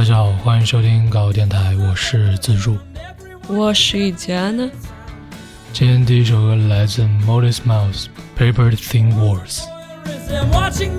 [0.00, 2.78] 大家好，欢迎收听搞电台，我是自助。
[3.46, 4.66] 我是一佳呢。
[5.74, 8.06] 今天第一首歌来自 Modest Mouse，
[8.38, 9.58] 《Paper Thin Walls》。
[10.26, 10.96] Them watching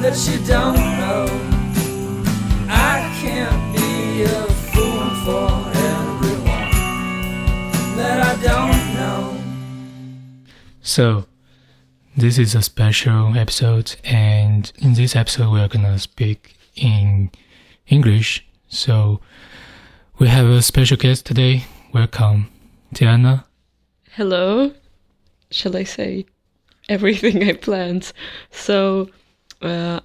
[0.00, 1.26] that you don't know.
[2.70, 6.70] I can't be a fool for everyone
[7.96, 9.36] that I don't know.
[10.80, 11.26] So,
[12.16, 17.30] this is a special episode, and in this episode, we are gonna speak in
[17.86, 18.46] English.
[18.68, 19.20] So,
[20.18, 21.64] we have a special guest today.
[21.92, 22.48] Welcome,
[22.94, 23.44] Diana.
[24.12, 24.72] Hello.
[25.50, 26.24] Shall I say
[26.88, 28.14] everything I planned?
[28.50, 29.10] So,
[29.60, 30.00] uh,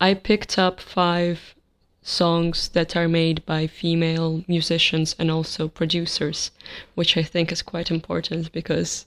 [0.00, 1.54] I picked up five
[2.02, 6.50] songs that are made by female musicians and also producers,
[6.94, 9.06] which I think is quite important because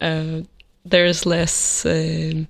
[0.00, 0.40] uh,
[0.84, 2.48] there's less um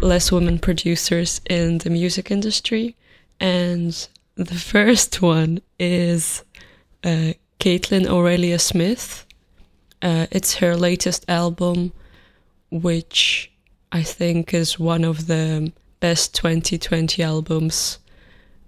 [0.00, 2.96] less women producers in the music industry,
[3.40, 6.44] and the first one is
[7.04, 9.26] uh, Kaitlyn Aurelia Smith.
[10.00, 11.92] Uh, it's her latest album,
[12.70, 13.50] which
[13.92, 18.00] I think is one of the best 2020 albums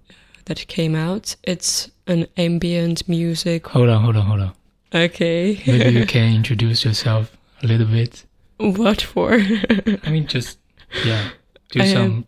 [0.09, 0.13] uh,
[0.45, 1.35] that came out.
[1.43, 3.67] It's an ambient music.
[3.67, 4.53] Hold on, hold on, hold on.
[4.93, 5.61] Okay.
[5.67, 8.25] Maybe you can introduce yourself a little bit.
[8.57, 9.33] what for?
[9.33, 10.57] I mean, just
[11.03, 11.29] yeah,
[11.71, 12.25] do I am- some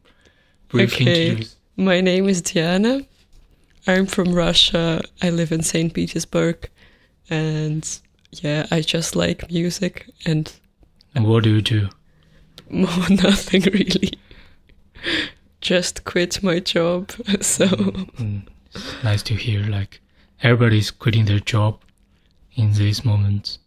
[0.68, 1.28] brief okay.
[1.30, 1.56] introduce.
[1.78, 3.02] My name is Diana.
[3.88, 5.02] I'm from Russia.
[5.22, 5.94] I live in St.
[5.94, 6.70] Petersburg.
[7.30, 7.88] And
[8.32, 10.52] yeah, I just like music and
[11.16, 11.88] And what do you do?
[12.70, 14.12] more nothing really.
[15.62, 17.12] Just quit my job.
[17.42, 18.42] So Mm,
[19.04, 19.64] nice to hear.
[19.64, 20.00] Like
[20.44, 21.80] everybody's quitting their job
[22.56, 23.60] in these moments.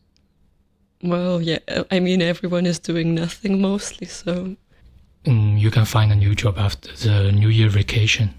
[1.02, 1.58] well, yeah,
[1.90, 4.56] I mean everyone is doing nothing mostly, so
[5.24, 8.30] Mm, you can find a new job after the New Year vacation,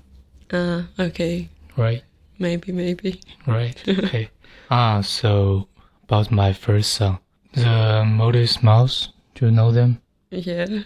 [0.51, 2.03] uh okay, right?
[2.39, 3.19] maybe maybe.
[3.47, 3.77] Right.
[3.87, 4.29] Okay.
[4.69, 5.67] ah, so
[6.03, 7.19] about my first song,
[7.53, 9.09] the Modest Mouse.
[9.35, 10.01] Do you know them?
[10.31, 10.83] Yeah.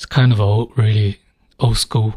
[0.00, 1.18] It's kind of old, really
[1.58, 2.14] old school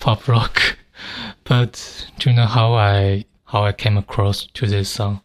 [0.00, 0.76] pop rock.
[1.44, 5.22] But do you know how I how I came across to this song?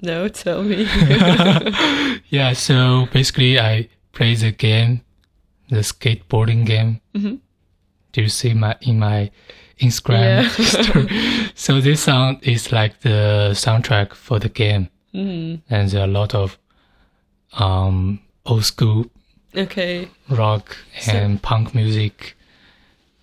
[0.00, 0.84] No, tell me.
[2.28, 5.00] yeah, so basically I play the game,
[5.68, 7.00] the skateboarding game.
[7.12, 7.40] Mhm.
[8.12, 9.32] Do you see my in my
[9.80, 10.48] Instagram Yeah.
[10.84, 11.08] story?
[11.56, 15.60] so this song is like the soundtrack for the game, Mm.
[15.68, 16.56] and there are a lot of
[17.58, 19.06] um old school
[19.56, 20.08] Okay.
[20.28, 22.36] rock So- and punk music,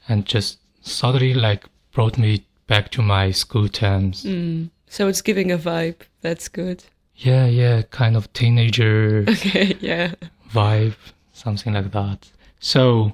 [0.07, 4.23] and just suddenly like brought me back to my school times.
[4.23, 4.69] Mm.
[4.87, 6.01] So it's giving a vibe.
[6.21, 6.83] That's good.
[7.15, 9.77] Yeah, yeah, kind of teenager Okay.
[9.79, 10.13] Yeah.
[10.51, 10.95] vibe,
[11.33, 12.31] something like that.
[12.59, 13.13] So,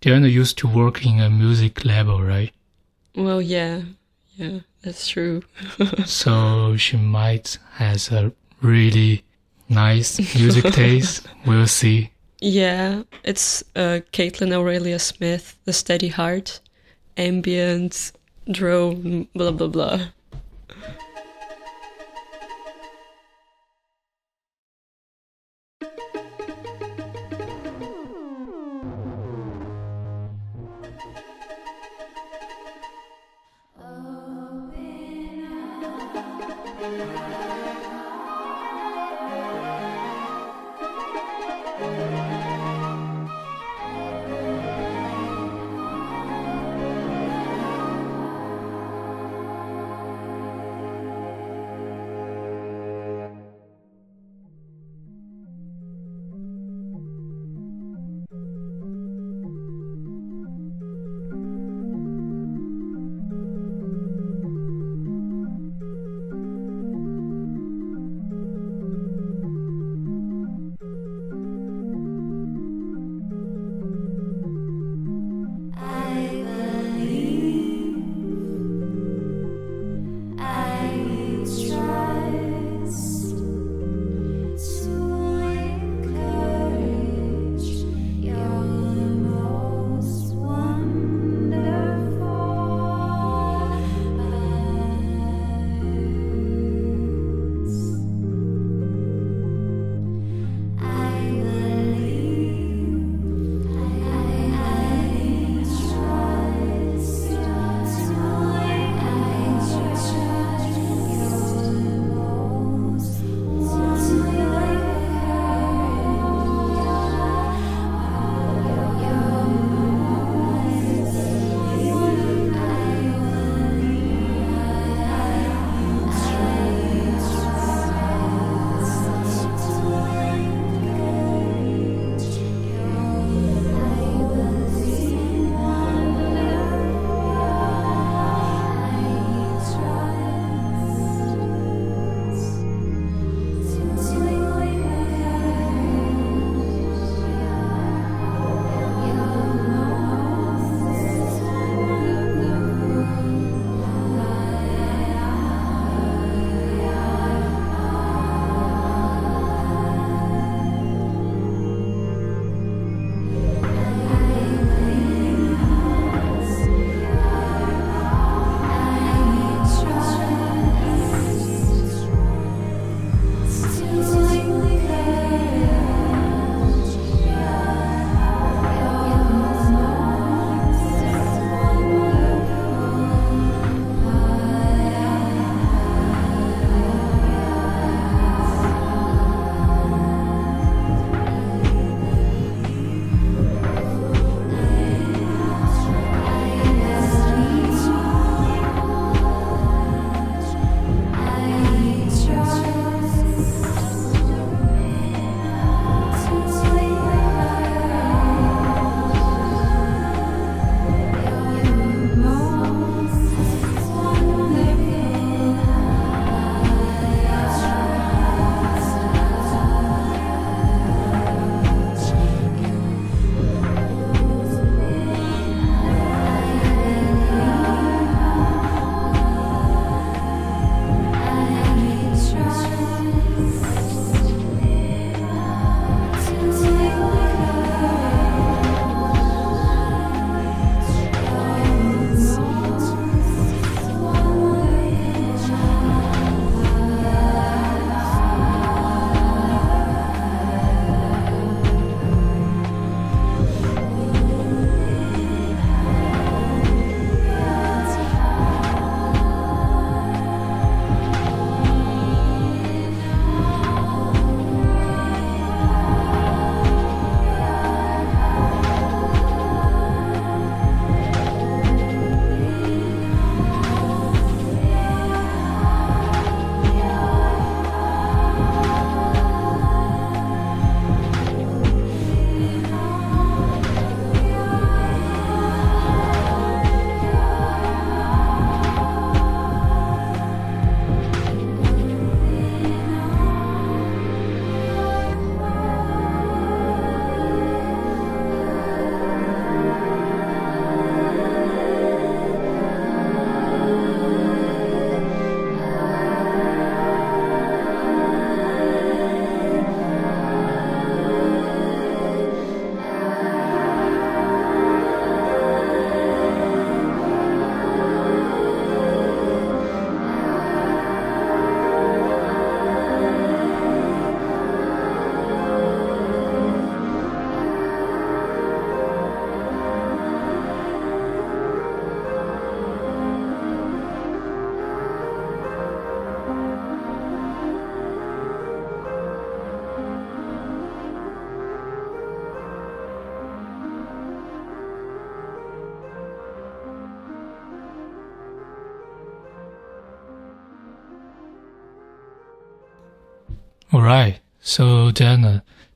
[0.00, 2.52] Diana used to work in a music label, right?
[3.14, 3.82] Well, yeah.
[4.36, 4.60] Yeah.
[4.82, 5.42] That's true.
[6.06, 9.22] so she might has a really
[9.68, 11.26] nice music taste.
[11.46, 12.10] We'll see.
[12.42, 13.04] Yeah.
[13.22, 16.60] It's uh, Kaitlyn Aurelia Smith, The Steady Heart,
[17.16, 18.10] ambient,
[18.50, 20.06] drone, blah blah blah.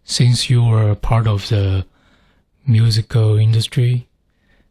[0.07, 1.85] Since you were part of the
[2.67, 4.07] musical industry,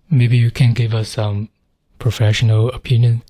[0.10, 1.50] maybe you can give us some
[2.00, 3.22] professional opinion.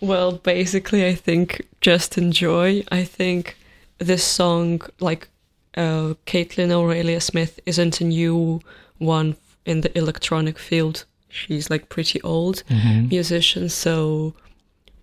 [0.00, 2.82] Well, basically, I think just enjoy.
[2.90, 3.56] I think
[3.98, 5.28] this song, like
[5.76, 8.60] uh, Kaitlyn Aurelia Smith, isn't a new
[8.98, 11.04] one in the electronic field.
[11.28, 13.08] She's like pretty old Mhm.
[13.10, 14.34] musician, so.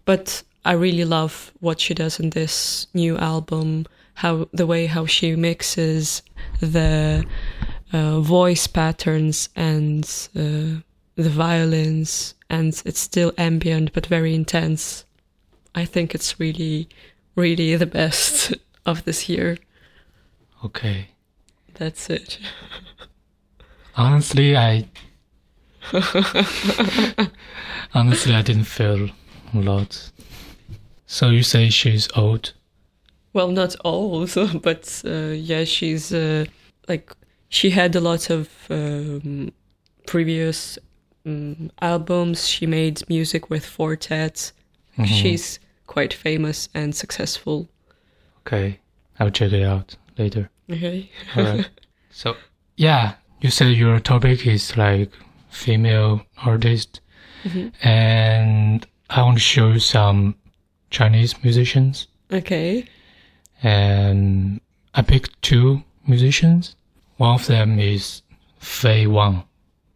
[0.06, 3.86] But I really love what she does in this new album.
[4.16, 6.22] How the way how she mixes
[6.60, 7.26] the
[7.92, 10.04] uh, voice patterns and
[10.36, 10.82] uh,
[11.16, 15.06] the violins, and it's still ambient but very intense.
[15.76, 16.90] I think it's really,
[17.36, 18.54] really the best
[18.86, 19.58] of this year.
[20.64, 21.10] Okay.
[21.76, 22.40] That's it.
[23.96, 24.88] Honestly, I
[27.94, 29.10] honestly I didn't feel
[29.54, 30.12] a lot.
[31.08, 32.54] So you say she's old?
[33.34, 34.32] Well, not old,
[34.62, 36.46] but uh, yeah, she's uh,
[36.88, 37.12] like
[37.50, 39.52] she had a lot of um,
[40.08, 40.78] previous
[41.26, 42.48] um, albums.
[42.48, 44.52] She made music with Fortet.
[44.98, 45.06] Mhm.
[45.08, 47.68] She's quite famous and successful.
[48.48, 48.80] Okay,
[49.20, 50.50] I'll check it out later.
[50.72, 51.10] Okay.
[51.38, 51.70] Alright.
[52.12, 52.36] so
[52.78, 55.12] yeah, you said your topic is like
[55.50, 57.02] female artist,
[57.44, 57.72] Mhm.
[57.84, 60.36] and I want to show you some
[60.92, 62.86] Chinese musicians, Okay.
[63.64, 64.62] And
[64.96, 66.76] I picked two musicians.
[67.18, 68.22] One of them is
[68.60, 69.44] Fei Wang.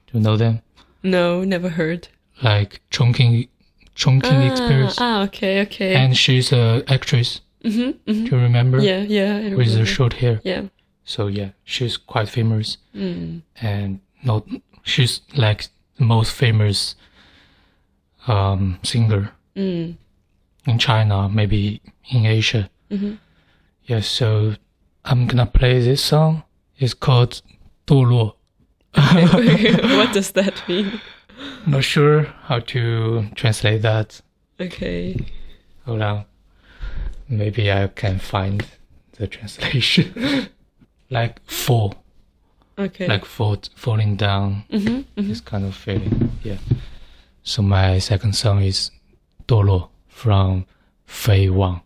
[0.07, 0.61] Do you know them?
[1.01, 2.07] No, never heard.
[2.41, 3.47] Like Chongqing,
[3.95, 5.95] Chongqing Express, Ah, okay, okay.
[5.95, 7.41] and she's a actress.
[7.61, 8.79] hmm Do you remember?
[8.81, 9.51] Yeah, yeah.
[9.51, 10.41] I With the short hair.
[10.43, 10.63] Yeah.
[11.05, 12.77] So yeah, she's quite famous.
[12.95, 13.41] Mm.
[13.61, 14.45] and not
[14.83, 15.67] she's like
[15.97, 16.95] the most famous
[18.27, 19.95] um, singer Mm.
[20.65, 22.69] in China, maybe in Asia.
[22.89, 23.17] Mhm.
[23.84, 24.54] Yes, so
[25.04, 26.42] I'm gonna play this song.
[26.78, 27.42] It's called
[27.86, 28.36] 堕落.
[28.94, 31.00] what does that mean?
[31.66, 34.20] Not sure how to translate that.
[34.60, 35.16] Okay.
[35.86, 36.24] Hold on.
[37.28, 38.64] Maybe I can find
[39.18, 40.48] the translation.
[41.10, 41.94] like fall,
[42.78, 43.06] Okay.
[43.06, 44.64] like fall, falling down.
[44.70, 46.32] hmm this kind of feeling.
[46.42, 46.58] Yeah.
[47.42, 48.90] So my second song is
[49.46, 50.64] 堕落 from
[51.06, 51.80] Fei Wang.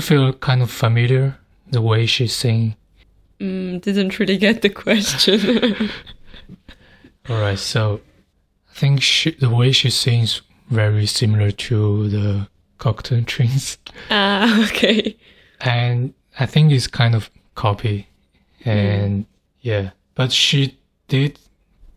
[0.00, 1.36] You feel kind of familiar
[1.70, 2.74] the way she sing?
[3.38, 5.90] Mm, didn't really get the question.
[7.28, 8.00] All right, so
[8.70, 13.76] I think she, the way she sings very similar to the Cocteau Twins,
[14.10, 15.16] ah, okay.
[15.60, 18.08] and I think it's kind of copy,
[18.64, 19.26] and
[19.60, 21.38] yeah, but she did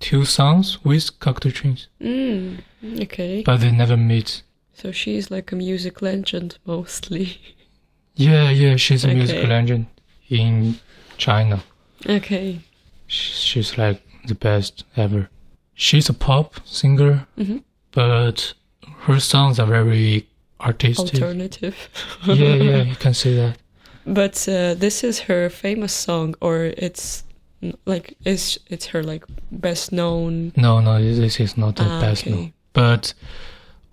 [0.02, 2.60] two songs with Cocteau Twins, Mm,
[3.02, 3.44] okay.
[3.46, 4.44] but they never meet.
[4.74, 7.38] So she's like a music legend mostly.
[8.16, 9.48] Yeah, yeah, she's a Okay.
[9.48, 9.86] legend
[10.30, 10.76] in
[11.18, 11.64] China.
[12.08, 12.60] Okay.
[13.08, 15.30] She's like the best ever.
[15.76, 17.58] She's a pop singer, hmm
[17.92, 18.54] but
[19.06, 20.26] her songs are very
[20.60, 21.14] artistic.
[21.22, 21.76] Alternative.
[22.26, 23.58] yeah, yeah, you can see that.
[24.06, 27.24] But uh, this is her famous song, or it's
[27.86, 30.52] like is it's her like best known.
[30.56, 32.32] No, no, this is not the Ah, best okay.
[32.32, 32.54] known.
[32.74, 33.14] But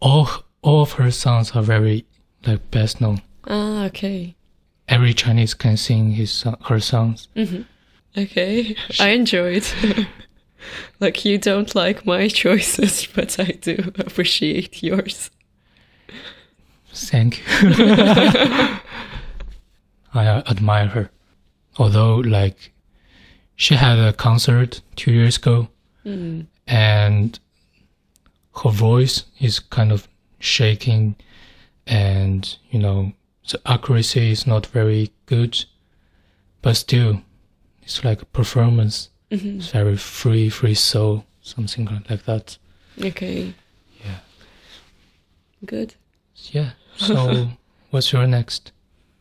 [0.01, 0.29] all
[0.63, 2.05] all of her songs are very
[2.47, 3.21] like best known.
[3.53, 4.37] Ah, okay.
[4.89, 7.29] Every Chinese can sing his her songs.
[7.35, 7.63] hmm
[8.17, 9.65] Okay, I enjoyed.
[11.01, 15.31] like you don't like my choices, but I do appreciate yours.
[16.93, 17.45] Thank you.
[20.13, 21.11] I admire her.
[21.79, 22.73] Although, like,
[23.57, 25.69] she had a concert two years ago,
[26.05, 26.47] Mm.
[26.67, 27.39] and
[28.65, 30.09] her voice is kind of
[30.41, 31.15] shaking,
[31.87, 33.13] and you know,
[33.53, 35.65] the accuracy is not very good,
[36.63, 37.23] but still,
[37.83, 39.11] it's like a performance.
[39.31, 39.59] Mhm.
[39.59, 42.59] It's very free, free soul, something like that.
[43.01, 43.55] Okay.
[44.05, 44.19] Yeah.
[45.65, 45.95] Good.
[46.53, 46.71] Yeah.
[46.97, 47.49] So,
[47.91, 48.73] what's your next?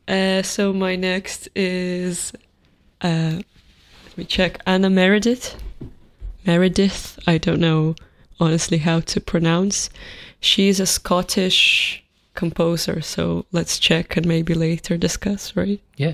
[0.07, 2.33] Uh, so my next is,
[3.01, 3.41] uh,
[4.05, 4.59] let me check.
[4.65, 5.55] Anna Meredith.
[6.45, 7.19] Meredith.
[7.27, 7.95] I don't know
[8.39, 9.89] honestly how to pronounce.
[10.39, 12.03] She's a Scottish
[12.39, 13.01] composer.
[13.01, 15.55] So let's check and maybe later discuss.
[15.57, 15.81] Right.
[15.97, 16.13] Yeah.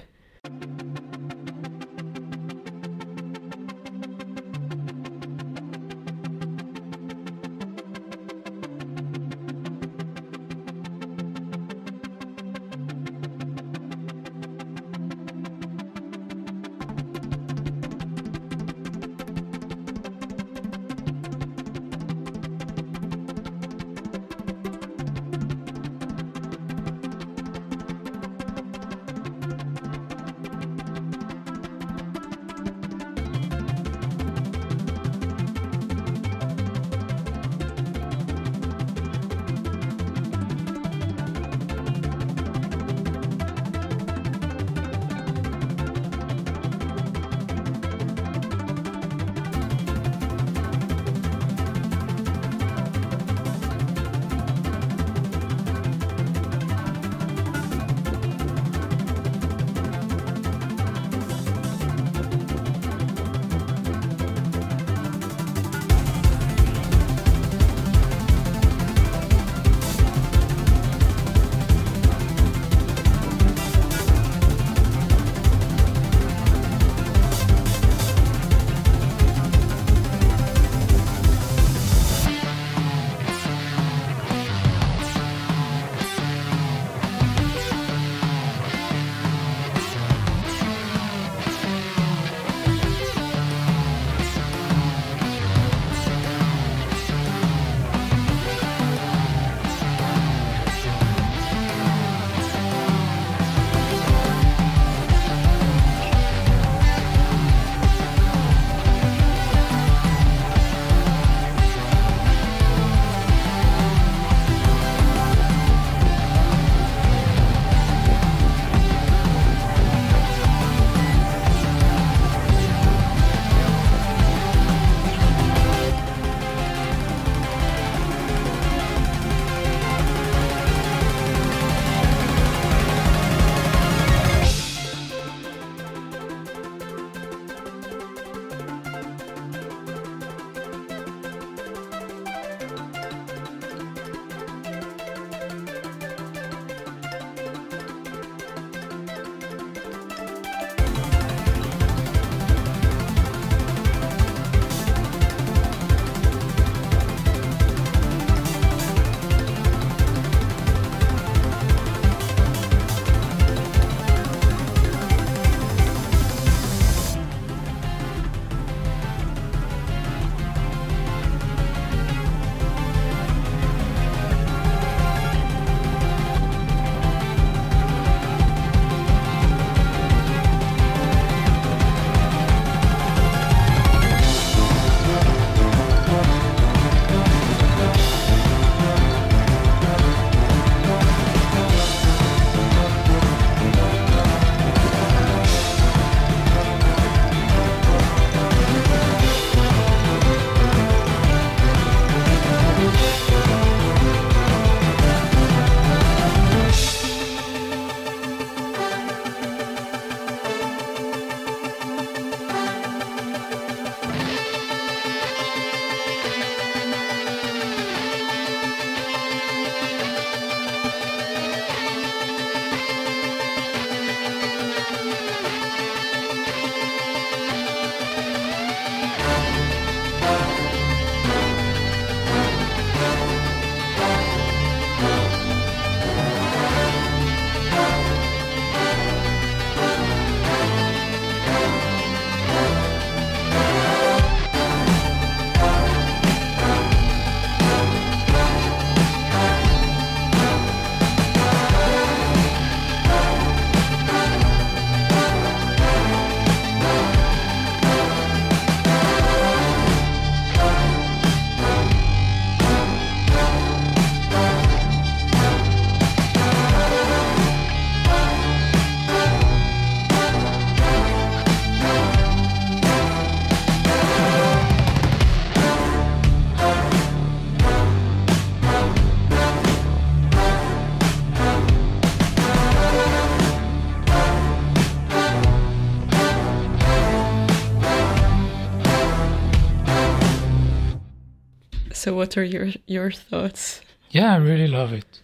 [292.25, 293.81] What are your your thoughts?
[294.09, 295.21] Yeah, I really love it.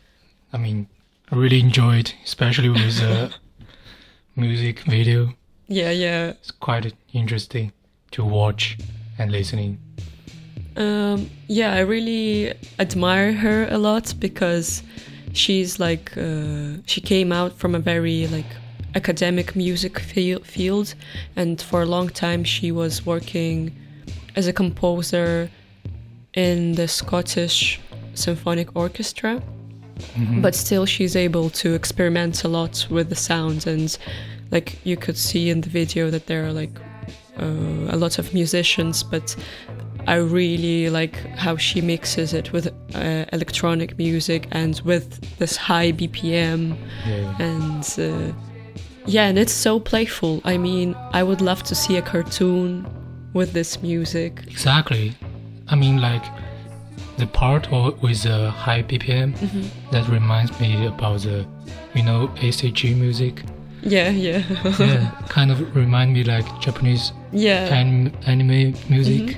[0.54, 0.88] I mean,
[1.32, 3.34] I really enjoyed, especially with the
[4.36, 5.34] music video.
[5.68, 6.28] Yeah, yeah.
[6.30, 7.72] It's quite interesting
[8.12, 8.78] to watch
[9.18, 9.80] and listening.
[10.76, 14.84] Um, yeah, I really admire her a lot because
[15.34, 18.52] she's like uh, she came out from a very like
[18.94, 20.94] academic music field,
[21.36, 23.76] and for a long time she was working
[24.36, 25.50] as a composer
[26.34, 27.80] in the Scottish
[28.13, 29.41] Symphonic Orchestra.
[30.41, 33.96] But still, she's able to experiment a lot with the sounds, and
[34.50, 36.72] like you could see in the video that there are like
[37.39, 37.46] uh,
[37.96, 39.36] a lot of musicians, but
[40.08, 45.91] I really like how she mixes it with uh, electronic music and with this high
[45.91, 47.36] BPM Yeah.
[47.38, 48.34] and uh,
[49.06, 50.41] yeah, and it's so playful.
[50.46, 52.88] I mean, I would love to see a cartoon
[53.34, 54.41] with this music.
[54.48, 55.13] Exactly.
[55.72, 56.24] I mean, like
[57.18, 59.34] the part o- with the high BPM
[59.92, 61.46] that reminds me about the,
[61.96, 63.44] you know, ACG music.
[63.84, 64.44] Yeah, yeah,
[64.80, 69.38] Yeah, kind of remind me like Japanese yeah, anim- anime music.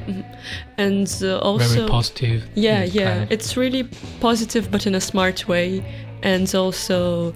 [0.78, 2.44] and uh, also Very positive.
[2.56, 3.04] Yeah, yeah.
[3.12, 3.88] kind of- It's really
[4.20, 5.82] positive, but in a smart way.
[6.24, 7.34] And also,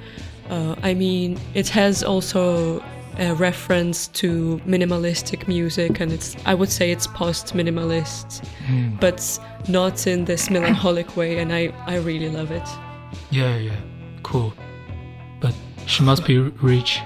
[0.50, 2.84] uh, I mean, it has also
[3.20, 9.00] a reference to minimalistic music, and it's, I would say it's post minimalist, Mm.
[9.00, 11.40] but not in this melancholic way.
[11.40, 12.68] And I, I really love it.
[13.32, 13.76] yeah, yeah,
[14.24, 14.54] cool.
[15.40, 15.54] But
[15.86, 17.00] she must be rich.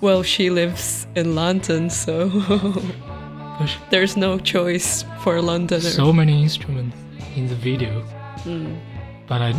[0.00, 2.28] Well, she lives in London, so
[3.90, 5.80] there's no choice for a Londoner.
[5.80, 6.96] so many instruments
[7.36, 8.04] in the video.
[8.44, 8.78] Mm.
[9.26, 9.52] But I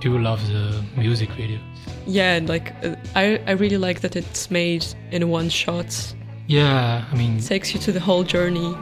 [0.00, 1.58] do love the music video.
[2.06, 6.14] Yeah, and like, uh, I, I really like that it's made in one shot.
[6.46, 8.74] Yeah, I mean, takes you to the whole journey.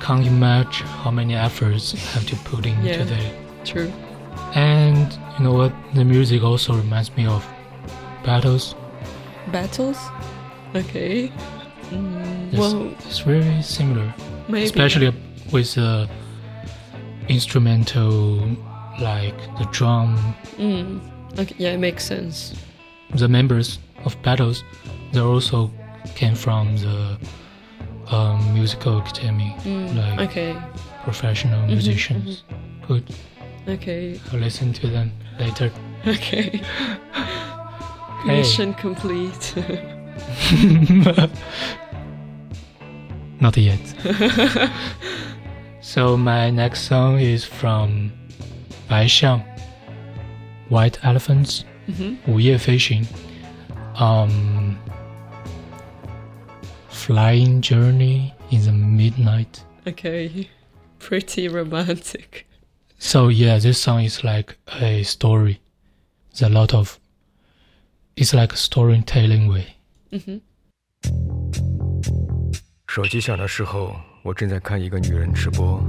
[0.00, 3.04] can't imagine how many efforts have to put into Yeah.
[3.04, 3.32] that.
[3.64, 3.92] True.
[4.54, 5.72] And you know what?
[5.94, 7.44] The music also reminds me of
[8.24, 8.74] Battles.
[9.52, 9.98] Battles?
[10.74, 11.30] Okay.
[11.90, 14.12] Mm, It's, well, it's very similar,
[14.48, 14.64] maybe.
[14.66, 15.12] especially
[15.52, 16.08] with the
[17.28, 18.40] instrumental,
[19.00, 20.16] like the drum.
[20.58, 21.00] Mm,
[21.38, 22.54] okay, yeah, it makes sense.
[23.14, 24.62] The members of Battles,
[25.12, 25.70] they also
[26.14, 27.18] came from the
[28.10, 30.56] um, musical academy, Mm, like okay,
[31.04, 32.44] professional Mhm, musicians.
[32.86, 33.04] Good.
[33.68, 35.70] okay, I'll listen to them later.
[36.06, 36.60] okay.
[38.24, 38.38] Hey.
[38.38, 39.54] Mission complete.
[43.40, 43.78] Not yet.
[45.80, 48.10] so my next song is from
[48.88, 49.40] 白象
[50.69, 52.17] White Elephants Mhm.
[52.27, 53.05] 午夜飞行
[53.95, 54.75] um
[56.89, 60.47] Flying Journey in the Midnight okay,
[60.99, 62.45] pretty romantic.
[62.97, 65.57] So yeah, this song is like a story.
[66.33, 66.97] There's a lot of
[68.15, 69.75] it's like a storytelling way.
[70.11, 70.39] hmm
[72.87, 75.83] 手机响的时候，我正在看一个女人直播。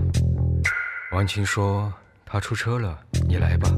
[1.13, 1.93] 王琴说
[2.25, 3.71] 她出车了，你来吧。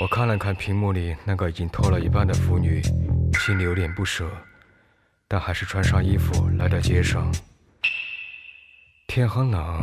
[0.00, 2.80] 我看了看屏幕里那个已经脱了一半的腐女，
[3.40, 4.30] 心里有点不舍，
[5.26, 7.28] 但还是穿上衣服来到街上。
[9.08, 9.82] 天很冷，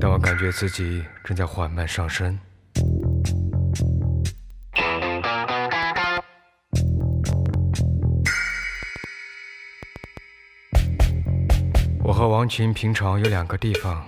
[0.00, 2.36] 但我感觉自己正在缓慢上升。
[12.02, 14.04] 我和王琴平常有两个地方，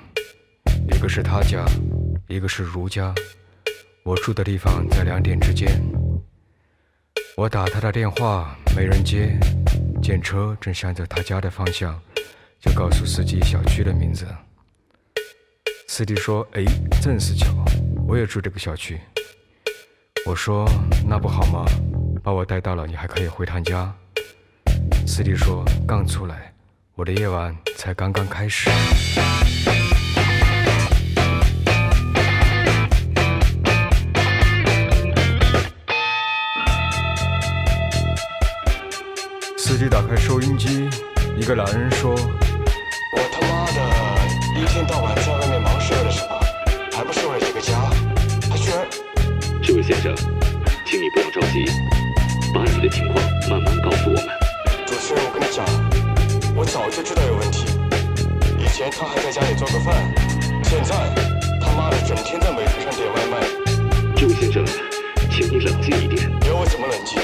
[0.90, 1.64] 一个是她家，
[2.26, 3.14] 一个是如家。
[4.04, 5.80] 我住的地方在两点之间。
[7.36, 9.38] 我打他的电话，没人接。
[10.02, 12.00] 见车正向着他家的方向，
[12.60, 14.26] 就告诉司机小区的名字。
[15.86, 16.64] 司机说：“哎，
[17.00, 17.54] 正是巧，
[18.08, 19.00] 我也住这个小区。”
[20.26, 20.68] 我说
[21.06, 21.64] ：“那不好吗？
[22.24, 23.94] 把我带到了，你还可以回趟家。”
[25.06, 26.52] 司机说：“刚出来，
[26.96, 28.68] 我的夜晚才刚刚开始。”
[39.82, 40.88] 机打开收音机，
[41.36, 46.38] 一个男人说：“我他妈的一天到晚在外面忙是为了什么？
[46.92, 47.90] 还不是为了这个家？
[48.48, 48.86] 他居然……
[49.60, 50.14] 这位先生，
[50.86, 51.66] 请你不要着急，
[52.54, 53.18] 把你的情况
[53.50, 54.28] 慢慢告诉我们。
[54.86, 55.66] 主持人，我跟你讲，
[56.54, 57.66] 我早就知道有问题。
[58.60, 59.96] 以前他还在家里做个饭，
[60.62, 60.94] 现在
[61.60, 64.64] 他妈的整天在美团上点外卖，这位先生，
[65.28, 66.30] 请你冷静一点。
[66.46, 67.18] 要我怎么冷静？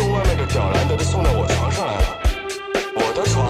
[0.00, 2.18] 送外卖的屌男都送到我床上来了
[2.94, 3.46] 我的床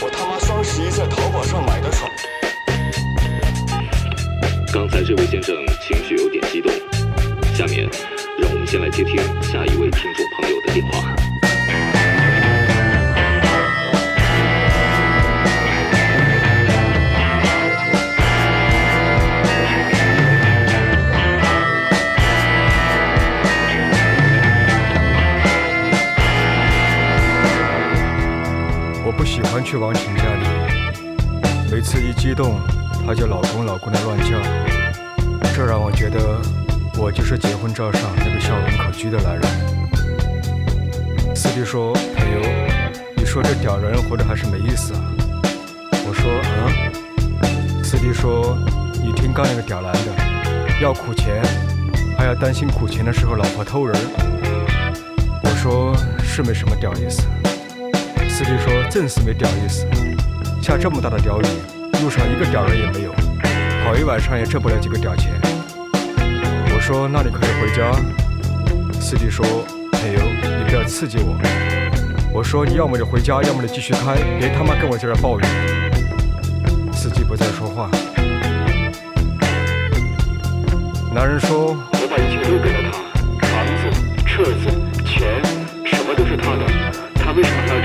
[0.00, 2.10] 我他妈双十一在淘宝上买的床
[4.72, 6.72] 刚才这位先生情绪有点激动
[7.54, 7.86] 下面
[8.40, 9.77] 让我们先来接听下一位
[29.70, 30.46] 去王晴家里，
[31.70, 32.58] 每次一激动，
[33.06, 34.40] 她就老公老公的乱叫，
[35.54, 36.40] 这让我觉得
[36.96, 41.36] 我就是结婚照上那个笑容可掬的男人。
[41.36, 42.40] 司机说：“朋友，
[43.14, 45.02] 你说这屌人活着还是没意思啊。”
[46.08, 46.24] 我说
[46.64, 48.56] ：“嗯。”司机说
[49.04, 51.42] ：“你听刚那个屌男的，要苦钱，
[52.16, 53.94] 还要担心苦钱的时候老婆偷人。”
[55.44, 57.20] 我说：“是没什么屌意思。”
[58.38, 59.84] 司机说：“正是没屌意思，
[60.62, 61.44] 下这么大的屌雨，
[62.00, 63.12] 路上一个屌人也没有，
[63.84, 65.32] 跑一晚上也挣不了几个屌钱。”
[66.72, 67.90] 我说：“那你可以回家。”
[69.02, 69.44] 司机说
[69.98, 70.20] ：“哎呦，
[70.56, 71.36] 你不要刺激我。”
[72.32, 75.48] 我说：“你要么就回家，要么就继续开，别他妈跟我在这抱怨。”
[76.94, 77.90] 司机不再说话。
[81.12, 83.82] 男人说：“我把一切都给了他，房子、
[84.24, 84.70] 车子、
[85.04, 85.42] 钱，
[85.84, 86.64] 什么都是他的。
[87.20, 87.80] 他为什么还要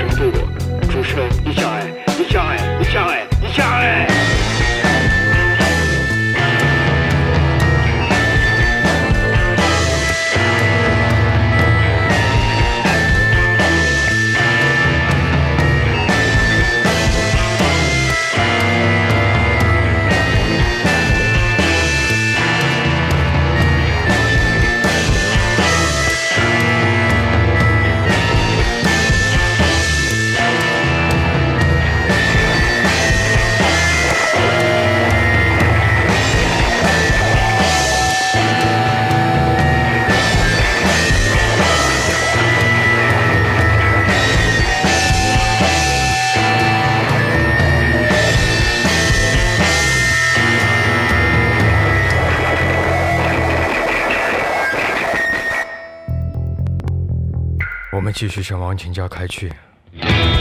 [58.13, 59.51] 继续向王晴家开去。
[59.93, 60.39] 嗯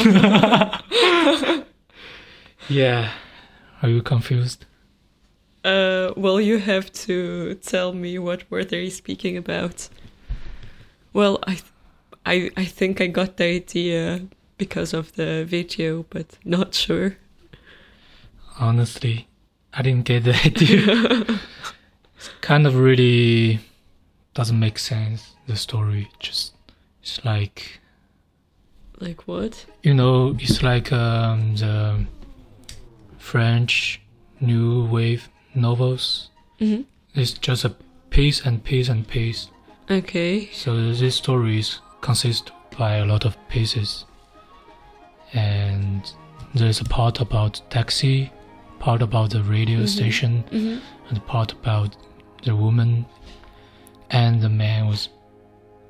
[2.67, 3.11] Yeah.
[3.81, 4.65] Are you confused?
[5.63, 9.87] Uh, well, you have to tell me what were they speaking about.
[11.12, 11.58] Well, I,
[12.24, 14.26] I, I think I got the idea
[14.58, 17.16] because of the video, but not sure.
[18.58, 19.28] Honestly,
[19.72, 21.40] I didn't get the idea.
[22.16, 23.60] it's kind of really
[24.34, 25.34] doesn't make sense.
[25.46, 26.54] The story just
[27.02, 27.80] it's like
[29.00, 29.64] Like what?
[29.82, 32.04] you know it's like um, the
[33.18, 34.00] French
[34.40, 36.30] new wave novels.
[36.58, 36.82] hmm
[37.14, 37.74] It's just a
[38.10, 39.48] piece and piece and piece.
[39.90, 40.48] Okay.
[40.52, 44.04] So these stories consist by a lot of pieces,
[45.32, 46.10] and
[46.54, 48.30] there's a part about taxi,
[48.78, 51.96] part about the radio station, hmm and part about
[52.44, 53.04] the woman,
[54.10, 55.08] and the man was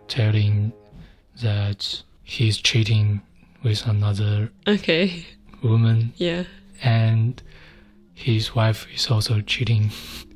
[0.09, 0.73] telling
[1.43, 3.21] that he's cheating
[3.63, 5.27] with another Okay.
[5.63, 6.45] woman, Yeah.
[6.83, 7.43] and
[8.15, 9.91] his wife is also cheating.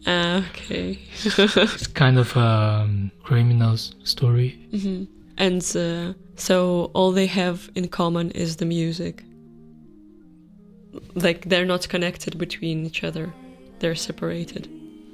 [0.06, 0.98] Ah, okay.
[1.24, 4.50] It's kind of a um, criminal story.
[4.70, 5.04] hmm
[5.38, 9.24] And uh, so all they have in common is the music.
[11.14, 13.32] Like they're not connected between each other.
[13.80, 14.68] They're separated.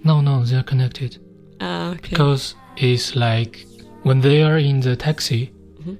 [0.04, 1.18] No, no, they're connected.
[1.60, 2.10] Ah, okay.
[2.10, 3.66] because it's like
[4.02, 5.96] when they are in the taxi Mhm.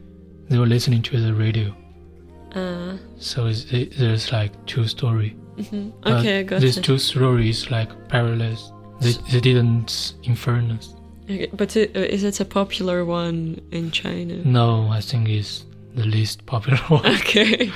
[0.48, 1.74] they were listening to the radio
[2.56, 5.92] Ah, so it's, it, there's like two story mhm.
[6.06, 10.14] Okay, I got these two stories like parallels they, they didn't
[10.78, 14.34] us Okay, but i- uh, is it a popular one in China?
[14.44, 17.04] no i think it's the least popular one.
[17.16, 17.70] Okay,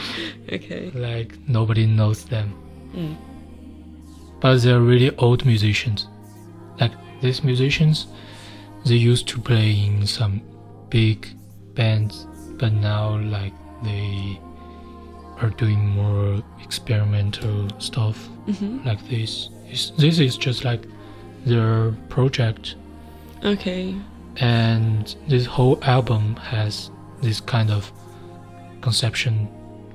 [0.53, 0.91] okay.
[0.95, 2.53] like nobody knows them.
[2.95, 3.17] Mm.
[4.41, 6.07] but they're really old musicians.
[6.81, 8.07] Like these musicians
[8.87, 10.43] they used to play in some
[10.91, 11.27] big
[11.75, 12.27] bands
[12.59, 14.39] but now like they
[15.41, 18.17] are doing more experimental stuff.
[18.59, 19.51] Hmm like this.
[19.67, 20.83] It's, this is just like
[21.47, 22.77] their project
[23.45, 23.95] Okay.
[24.37, 26.91] and this whole album has
[27.23, 27.93] this kind of
[28.81, 29.49] conception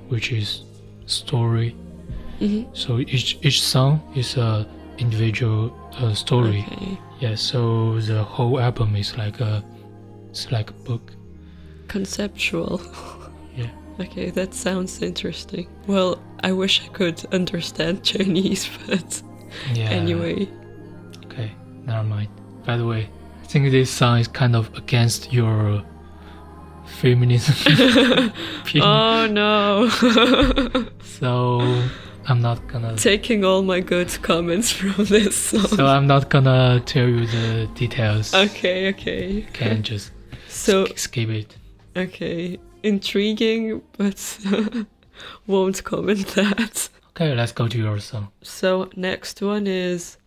[0.09, 0.63] which is
[1.05, 1.75] story
[2.41, 2.65] Mhm.
[2.73, 4.65] So each each song is a
[4.97, 6.63] individual uh, story.
[6.71, 6.97] Okay.
[7.19, 7.35] Yeah.
[7.35, 9.61] So the whole album is like a
[10.31, 11.11] it's like a book.
[11.87, 12.81] Conceptual.
[13.57, 13.71] Yeah.
[13.99, 15.67] Okay, that sounds interesting.
[15.87, 19.21] Well, I wish I could understand Chinese, but
[19.75, 19.89] Yeah.
[19.89, 20.47] anyway.
[21.89, 22.29] Never mind.
[22.65, 23.09] By the way,
[23.43, 25.81] I think this song is kind of against your uh,
[26.85, 27.55] feminism.
[28.81, 29.89] Oh no.
[31.19, 31.59] So
[32.27, 32.95] I'm not gonna.
[32.95, 35.67] Taking all my good comments from this song.
[35.67, 38.33] So I'm not gonna tell you the details.
[38.33, 39.47] Okay, okay.
[39.53, 40.11] Can just
[40.47, 41.57] So, skip it.
[41.97, 42.59] okay.
[42.83, 44.19] Intriguing, but
[45.47, 46.89] won't comment that.
[47.09, 48.29] Okay, let's go to your song.
[48.43, 50.17] So, next one is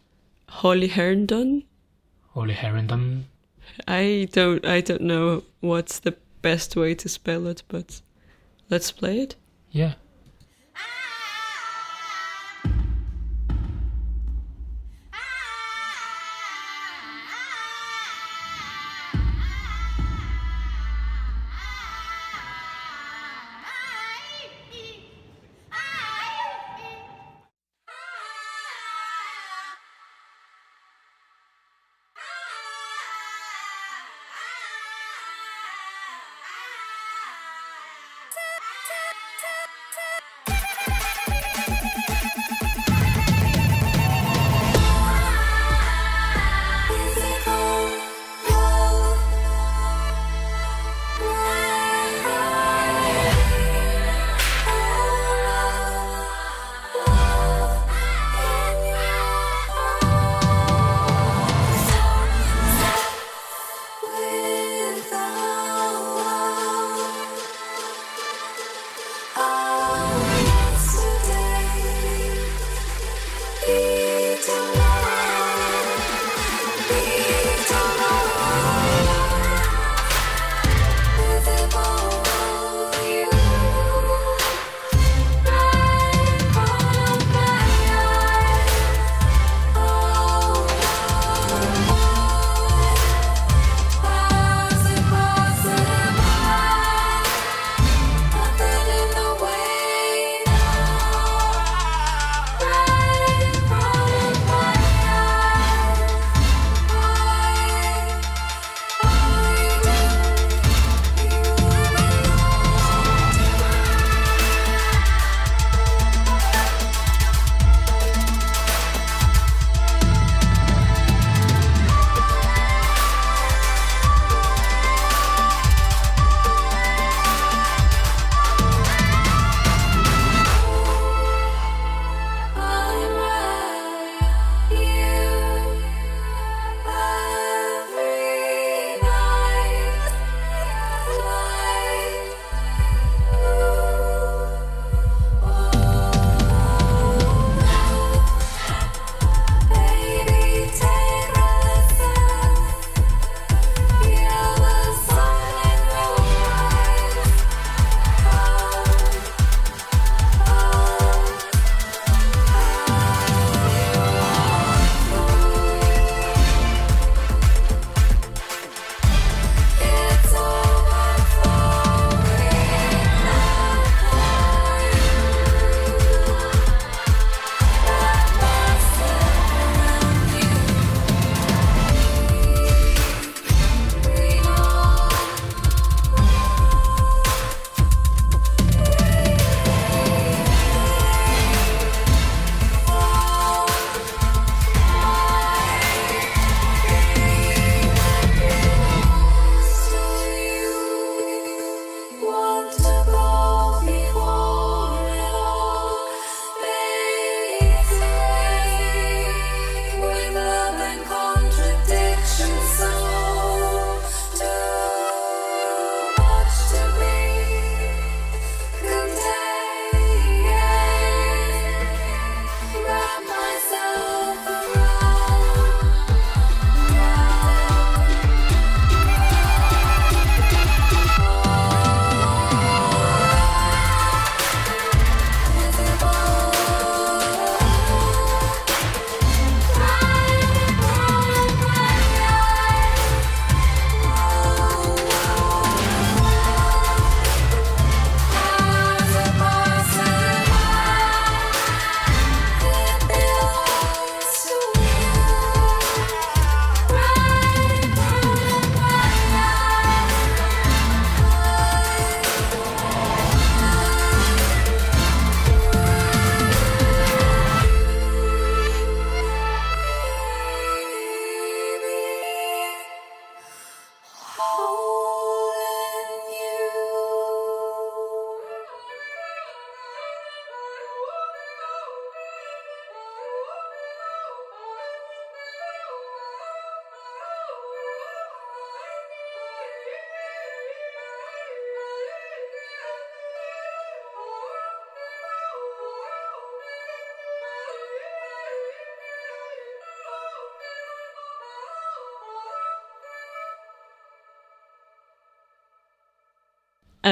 [0.61, 1.65] Holly Herndon.
[2.35, 3.27] Holly Herndon.
[3.89, 8.03] I don't I don't know what's the best way to spell it, but
[8.69, 9.35] let's play it.
[9.71, 9.95] Yeah.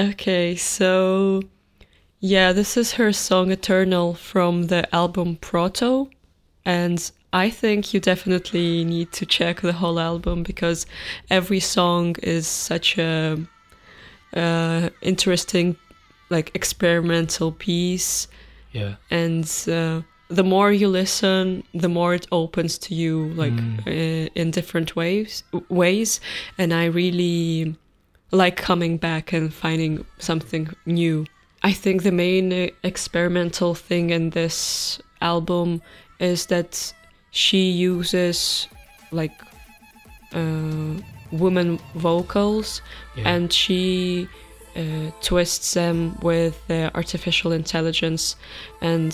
[0.01, 1.43] Okay, so
[2.21, 6.09] yeah, this is her song Eternal from the album Proto.
[6.65, 10.87] And I think you definitely need to check the whole album because
[11.29, 13.39] every song is such a
[14.35, 15.77] uh, interesting,
[16.31, 18.27] like experimental piece.
[18.73, 18.95] Yeah.
[19.11, 24.51] And uh, the more you listen, the more it opens to you, like uh, in
[24.51, 25.43] different ways.
[25.69, 26.21] Ways,
[26.57, 27.77] and I really
[28.33, 31.26] like coming back and finding something new.
[31.62, 35.83] I think the main uh, experimental thing in this album
[36.18, 36.93] is that
[37.33, 38.68] she uses
[39.12, 39.33] like
[40.33, 40.95] uh,
[41.33, 42.83] woman vocals
[43.16, 43.28] Yeah.
[43.35, 44.28] and she
[44.76, 48.37] uh, twists them with uh, artificial intelligence
[48.81, 49.12] and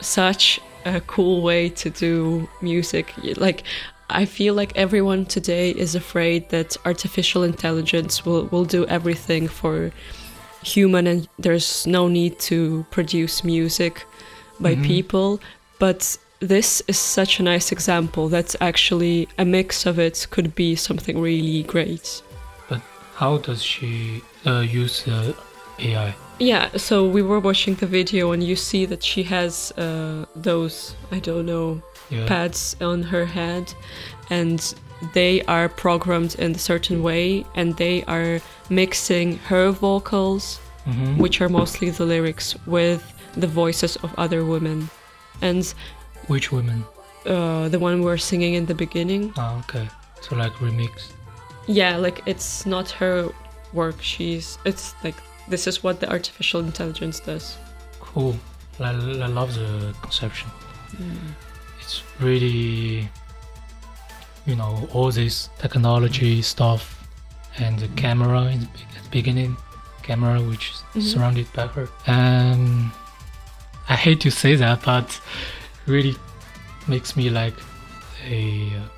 [0.00, 3.62] such a cool way to do music like
[4.12, 9.90] i feel like everyone today is afraid that artificial intelligence will, will do everything for
[10.62, 14.06] human and there's no need to produce music
[14.60, 15.40] by people.
[15.78, 20.76] But this is such a nice example that actually a mix of it could be
[20.76, 22.22] something really great.
[22.68, 22.80] But
[23.14, 25.36] how does she uh, use the
[25.78, 26.14] AI?
[26.38, 30.96] Yeah, so we were watching the video and you see that she has uh, those,
[31.10, 31.82] I don't know,
[32.12, 32.26] Yeah.
[32.26, 33.72] pads on her head
[34.30, 34.60] and
[35.14, 38.40] they are programmed in a certain way and they are
[38.70, 41.16] mixing her vocals, Mhm.
[41.16, 43.02] which are mostly the lyrics, with
[43.36, 44.90] the voices of other women.
[45.40, 45.64] And
[46.28, 46.84] Which women?
[47.26, 49.88] uh, the one we were singing in the beginning, Ah, okay.
[50.20, 50.90] So like remix.
[51.66, 53.28] yeah, like it's not her
[53.72, 53.96] work.
[54.02, 55.16] She's, it's like,
[55.48, 57.56] this is what the artificial intelligence does.
[58.00, 58.36] Cool.
[58.80, 60.50] I, I love the conception.
[61.92, 63.08] It's really,
[64.46, 66.98] you know, all this technology stuff
[67.58, 68.66] and the camera in the
[68.96, 69.56] at the beginning,
[70.02, 71.02] camera which Mhm.
[71.02, 71.88] surrounded by her.
[72.06, 72.90] and
[73.88, 75.20] I hate to say that, but
[75.86, 76.16] really
[76.86, 77.54] makes me like
[78.30, 78.88] a uh,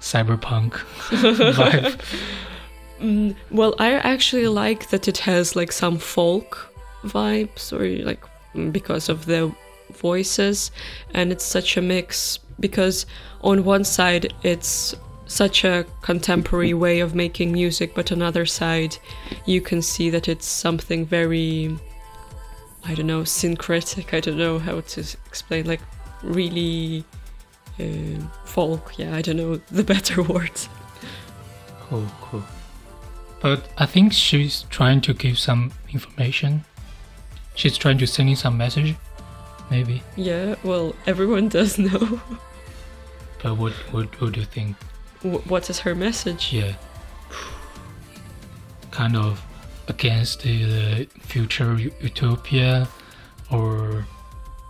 [0.00, 0.72] cyberpunk
[1.60, 2.00] vibe.
[3.00, 6.72] Mm, well, I actually like that it has like some folk
[7.04, 8.22] vibes, or like
[8.72, 9.52] because of the
[10.00, 10.70] voices,
[11.14, 12.38] and it's such a mix.
[12.58, 13.06] Because
[13.42, 14.94] on one side, it's
[15.30, 18.96] such a contemporary way of making music, but on other side,
[19.46, 21.78] you can see that it's something very,
[22.84, 24.12] I don't know, syncretic.
[24.12, 25.80] I don't know how to explain, like
[26.22, 27.04] really
[27.78, 28.98] uh, folk.
[28.98, 30.68] Yeah, I don't know the better words.
[31.88, 32.42] Cool, cool.
[33.40, 36.64] But I think she's trying to give some information.
[37.54, 38.96] She's trying to send in some message,
[39.70, 40.02] maybe.
[40.16, 42.20] Yeah, well, everyone does know.
[43.42, 44.76] But what what, what do you think?
[45.22, 46.52] Wh- what is her message?
[46.52, 46.74] Yeah,
[48.90, 49.40] kind of
[49.88, 52.86] against the, future utopia,
[53.50, 54.06] or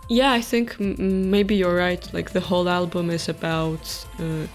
[0.09, 2.13] Yeah, I think m- maybe you're right.
[2.13, 4.47] Like the whole album is about uh,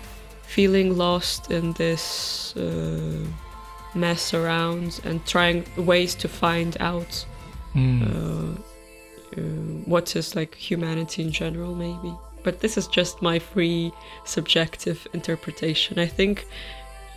[0.43, 3.27] feeling lost in this uh,
[3.95, 7.27] mess around and trying ways to find out
[7.75, 8.61] mm, uh,
[9.37, 9.41] uh,
[9.87, 12.15] what is like humanity in general, maybe.
[12.43, 13.93] But this is just my free
[14.25, 15.99] subjective interpretation.
[15.99, 16.47] I think.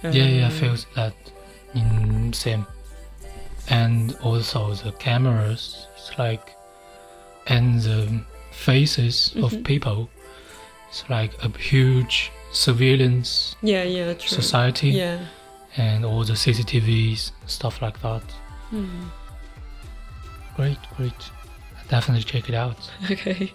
[0.03, 1.13] Uh, yeah, yeah, I feel that
[1.75, 2.65] in same.
[3.69, 6.55] And also the cameras, it's like,
[7.47, 9.63] and the faces of Mhm.
[9.63, 10.09] people,
[10.89, 14.27] it's like a huge surveillance Yeah, yeah, true.
[14.41, 14.89] society.
[14.89, 15.19] Yeah.
[15.77, 18.23] and all the CCTVs, stuff like that.
[18.71, 19.03] Hmm.
[20.55, 21.13] Great, great.
[21.89, 22.77] Definitely check it out.
[23.11, 23.53] Okay.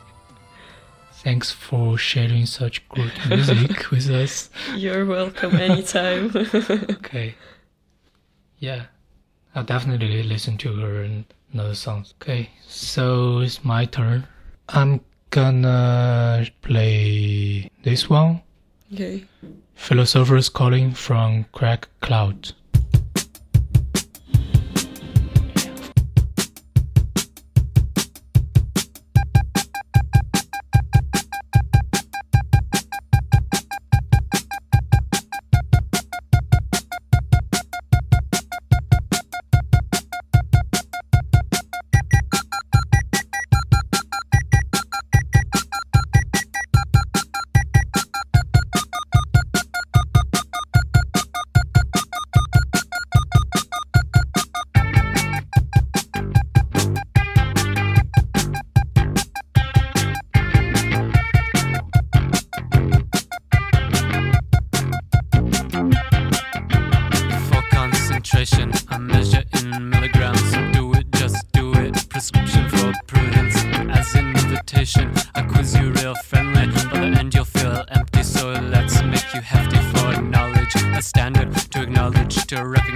[1.23, 4.51] Thanks for sharing such good music with us.
[4.77, 6.31] You're welcome anytime.
[6.99, 7.35] Okay.
[8.59, 8.85] Yeah,
[9.55, 12.13] I'll definitely listen to her and another songs.
[12.21, 14.27] Okay, so it's my turn.
[14.69, 18.43] I'm gonna play this one.
[18.93, 19.25] okay.
[19.75, 22.53] Philosophers Calling from Crack Cloud.
[82.55, 82.94] To recognize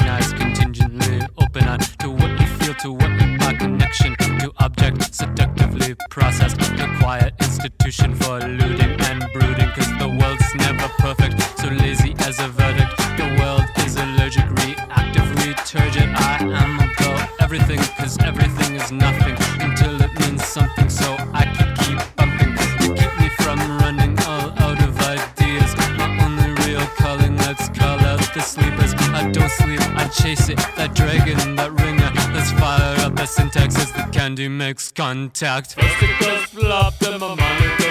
[34.69, 35.79] makes contact.
[35.79, 35.89] My
[37.37, 37.88] mind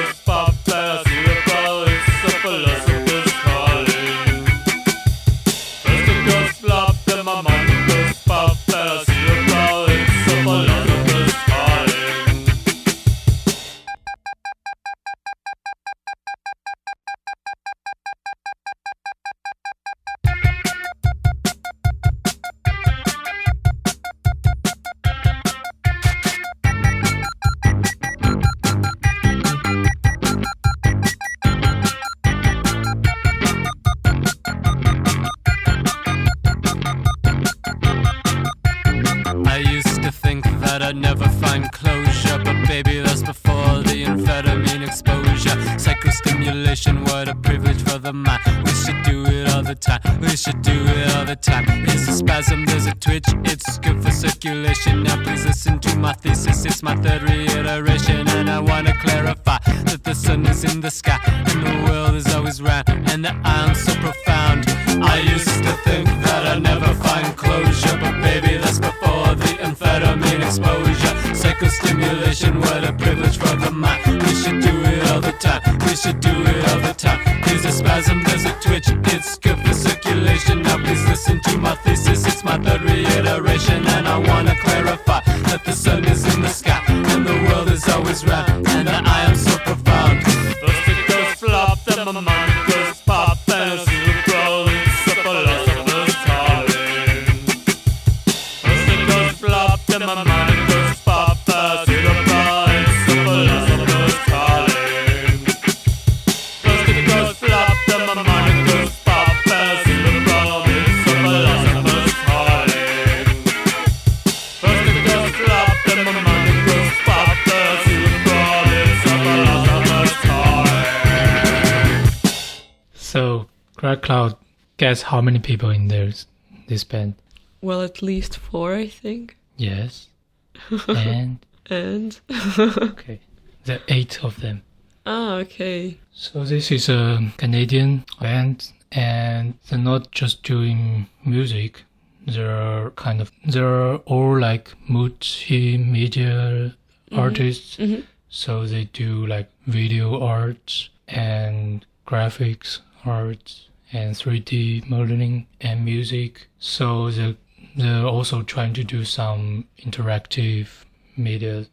[123.88, 124.36] Crack Cloud,
[124.76, 126.26] guess how many people in there's
[126.68, 127.14] this band?
[127.62, 129.38] Well, at least four, I think.
[129.56, 130.10] Yes.
[130.90, 132.20] and And
[132.60, 133.22] okay,
[133.64, 134.64] there are eight of them.
[135.06, 135.98] ah, okay.
[136.12, 141.84] So this is a Canadian band, and they're not just doing music.
[142.26, 146.74] They're kind of they're all like multimedia
[147.14, 147.78] artists.
[147.78, 148.04] Mhm.
[148.28, 156.48] So they do like video art and graphics art and 3D modeling and music.
[156.60, 157.36] So they're,
[157.76, 160.68] they're also trying to do some interactive
[161.16, 161.66] media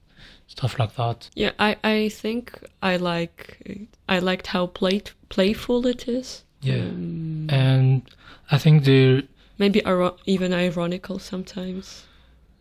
[0.46, 1.28] stuff like that.
[1.34, 2.52] Yeah, I, I think
[2.82, 6.44] I like I liked how play, playful it is.
[6.60, 6.76] Yeah.
[6.76, 8.02] Um, And
[8.50, 9.22] I think they're
[9.58, 12.04] maybe iro- even ironical sometimes.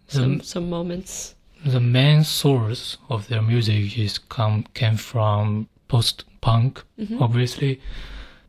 [0.08, 1.36] Some Um, some moments.
[1.66, 6.84] the main source of their music is come came from post punk
[7.22, 7.80] obviously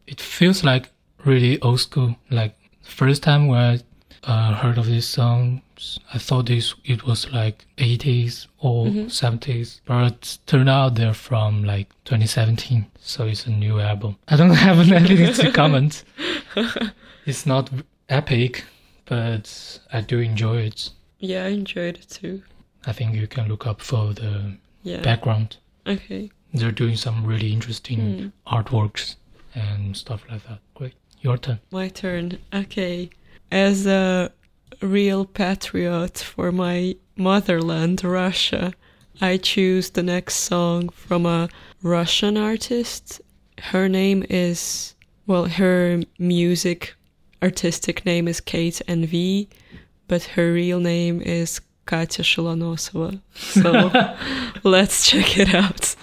[0.06, 0.90] it feels like
[1.24, 3.78] really old school like first time when i
[4.24, 10.38] uh, heard of these songs i thought this it was like 80s or 70s but
[10.46, 15.32] turned out they're from like 2017 so it's a new album i don't have anything
[15.34, 16.04] to comment
[17.26, 17.70] it's not
[18.08, 18.64] epic
[19.06, 22.42] but i do enjoy it Yeah, I enjoyed it too.
[22.86, 25.00] I think you can look up for the Yeah.
[25.00, 25.56] background.
[25.86, 26.30] Okay.
[26.52, 28.00] They're doing some really interesting
[28.46, 28.54] Hmm.
[28.56, 29.16] artworks
[29.54, 30.58] and stuff like that.
[30.74, 30.92] Great.
[31.24, 31.58] Your turn.
[31.70, 32.38] My turn.
[32.52, 33.08] Okay.
[33.50, 34.30] As a
[34.82, 38.74] real patriot for my motherland, Russia,
[39.22, 41.48] I choose the next song from a
[41.82, 43.22] Russian artist.
[43.58, 44.94] Her name is,
[45.26, 46.94] well, her music
[47.42, 49.48] artistic name is Kate NV,
[50.08, 53.18] but her real name is Katya Shilonosova.
[53.34, 53.90] So
[54.62, 55.96] let's check it out.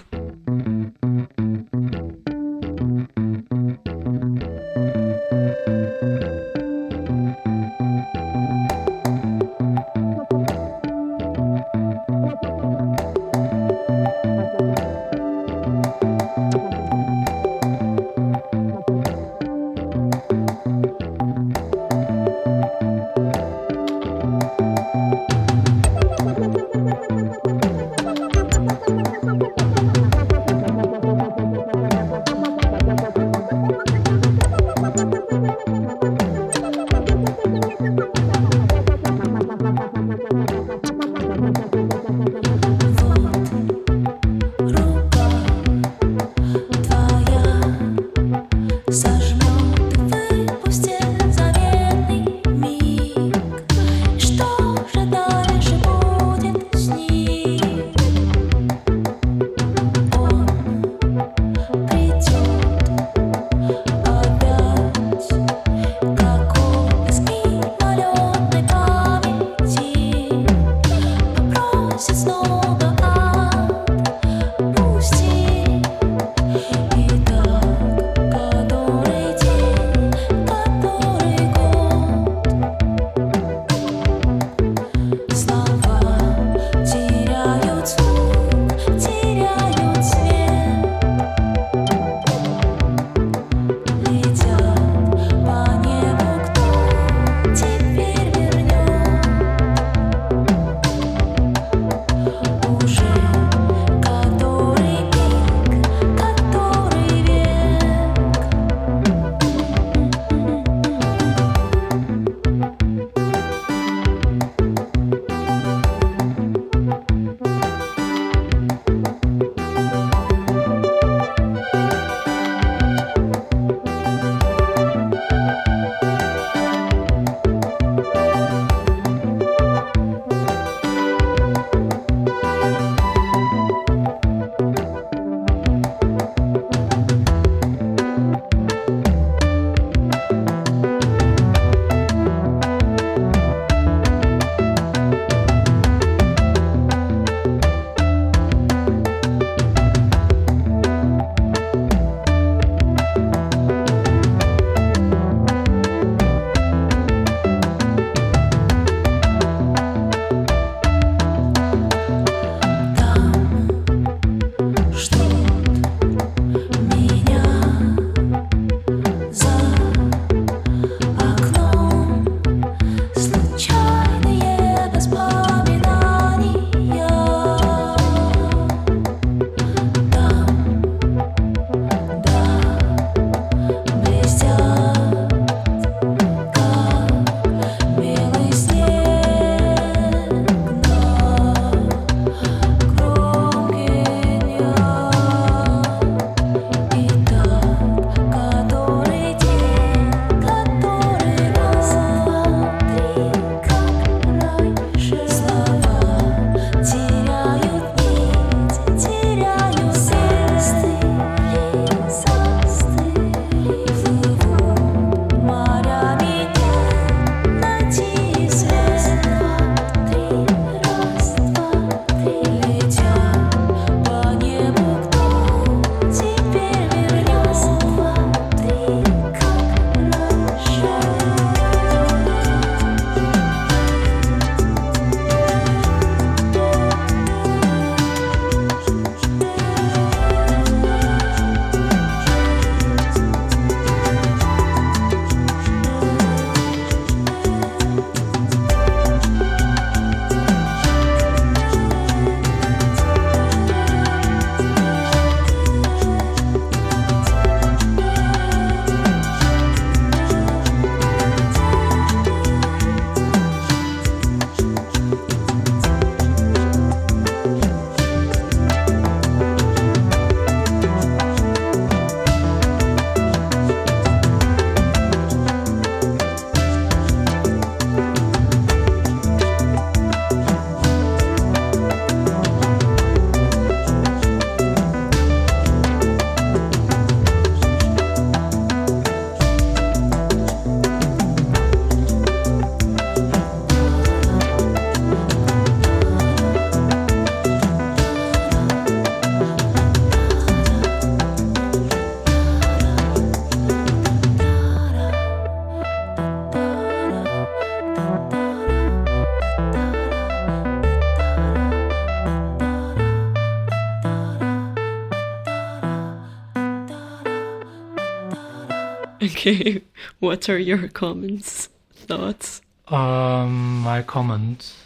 [319.41, 319.81] Okay,
[320.19, 322.61] what are your comments, thoughts?
[322.87, 324.85] Um, my comments.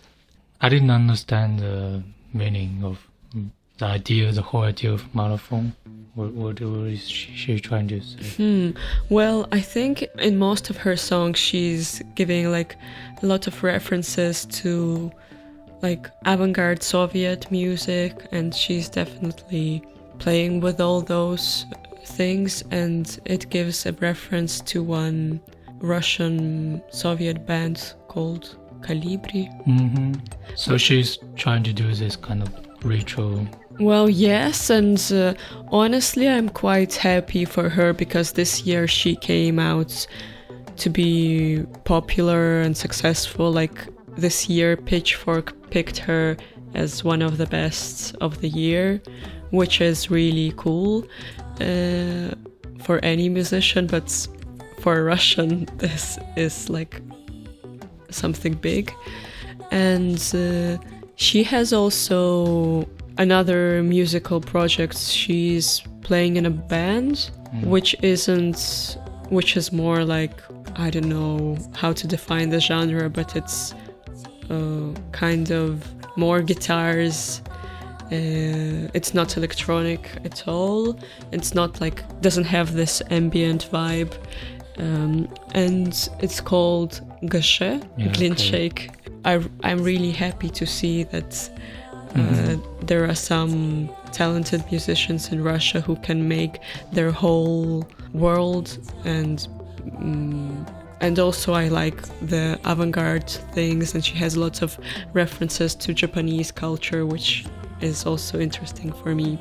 [0.62, 2.04] I didn't understand the
[2.34, 3.06] meaning of
[3.78, 5.74] the idea, the whole idea of monophone.
[6.14, 8.24] What, what, is she, she trying to say?
[8.38, 8.70] Hmm.
[9.10, 12.78] Well, I think in most of her songs she's giving like
[13.22, 15.12] a lot of references to
[15.82, 19.84] like avant-garde Soviet music, and she's definitely
[20.20, 21.66] playing with all those
[22.06, 25.42] things, and it gives a reference to one
[25.80, 29.48] Russian Soviet band called Calibri.
[29.64, 30.14] hmm
[30.56, 32.50] So she's trying to do this kind of
[32.84, 33.48] ritual.
[33.80, 35.34] Well, yes, and uh,
[35.70, 40.08] honestly, I'm quite happy for her because this year she came out
[40.78, 43.52] to be popular and successful.
[43.52, 43.88] Like
[44.18, 46.38] this year, Pitchfork picked her
[46.74, 49.02] as one of the best of the year,
[49.52, 51.06] which is really cool
[51.62, 52.36] uh,
[52.84, 54.28] for any musician, but
[54.80, 57.02] for a Russian, this is like
[58.10, 58.94] something big.
[59.72, 60.78] And uh,
[61.16, 62.88] she has also
[63.18, 64.98] another musical project.
[64.98, 67.32] She's playing in a band,
[67.64, 68.98] which isn't,
[69.30, 70.42] which is more like,
[70.76, 73.74] I don't know how to define the genre, but it's
[74.50, 75.84] uh, kind of
[76.18, 77.42] more guitars.
[78.12, 80.98] Uh, it's not electronic at all.
[81.32, 84.14] It's not like doesn't have this ambient vibe,
[84.78, 85.88] um, and
[86.20, 88.90] it's called Gashe Yeah, Glintshake.
[89.26, 91.50] I, I'm really happy to see that
[92.16, 92.88] uh, Mhm.
[92.88, 96.60] there are some talented musicians in Russia who can make
[96.94, 99.48] their whole world and
[100.00, 100.66] mm,
[101.02, 104.78] and also I like the avant-garde things and she has lots of
[105.14, 107.46] references to Japanese culture which
[107.86, 109.38] is also interesting for me.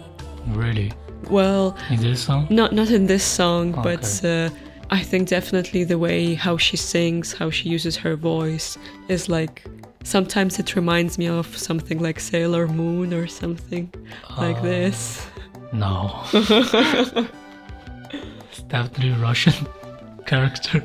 [0.48, 0.92] Really?
[1.30, 2.46] Well, In this song?
[2.50, 4.50] not not in this song, but uh,
[4.90, 8.78] I think definitely the way how she sings, how she uses her voice
[9.08, 9.64] is like
[10.04, 13.88] sometimes it reminds me of something like Sailor Moon or something
[14.38, 15.26] like Uh, this.
[15.72, 15.94] No.
[18.50, 19.54] it's definitely Russian
[20.26, 20.82] character.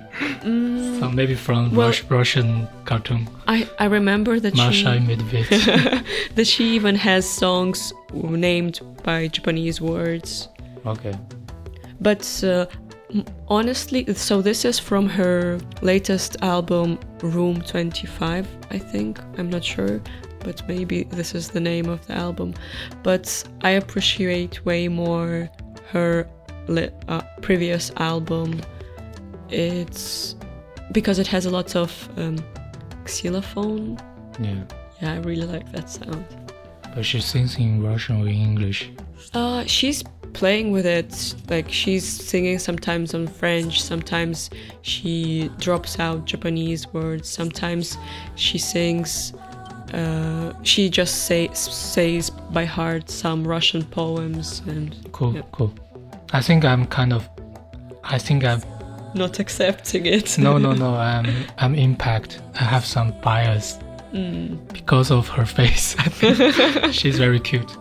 [0.99, 1.75] So maybe from Mm.
[1.75, 3.27] well- Rus- Russian cartoon.
[3.47, 5.15] I I remember that Masha she
[6.35, 10.49] that she even has songs named by Japanese words.
[10.85, 11.13] okay.
[12.01, 12.65] But uh,
[13.47, 19.19] honestly, so this is from her latest album, Room 25, I think.
[19.37, 19.99] I'm not sure,
[20.45, 22.53] but maybe this is the name of the album.
[23.03, 25.49] But I appreciate way more
[25.91, 26.25] her
[27.07, 28.61] uh, previous album.
[29.51, 30.35] It's
[30.91, 32.37] because it has a lot of um,
[33.07, 33.97] xylophone.
[34.39, 34.63] Yeah.
[35.01, 36.25] Yeah, I really like that sound.
[36.95, 38.89] But she sings in Russian or in English.
[39.33, 41.35] Uh, she's playing with it.
[41.49, 43.81] Like she's singing sometimes on French.
[43.81, 44.49] Sometimes
[44.81, 47.29] she drops out Japanese words.
[47.29, 47.97] Sometimes
[48.35, 49.33] she sings.
[49.93, 55.51] Uh, she just say, says by heart some Russian poems and Cool, Yep.
[55.51, 55.73] cool.
[56.33, 57.27] I think I'm kind of.
[58.03, 58.61] I think I'm.
[59.13, 60.37] Not accepting it.
[60.39, 60.95] No, no, no.
[60.95, 61.27] I'm.
[61.57, 62.41] I'm impact.
[62.59, 63.77] I have some bias
[64.13, 64.57] Mm.
[64.73, 65.95] because of her face.
[65.99, 67.77] I think she's very cute,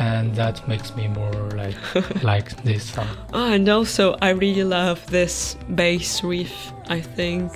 [0.00, 1.76] and that makes me more like
[2.24, 3.06] like this song.
[3.32, 6.72] Ah, and also I really love this bass riff.
[6.88, 7.52] I think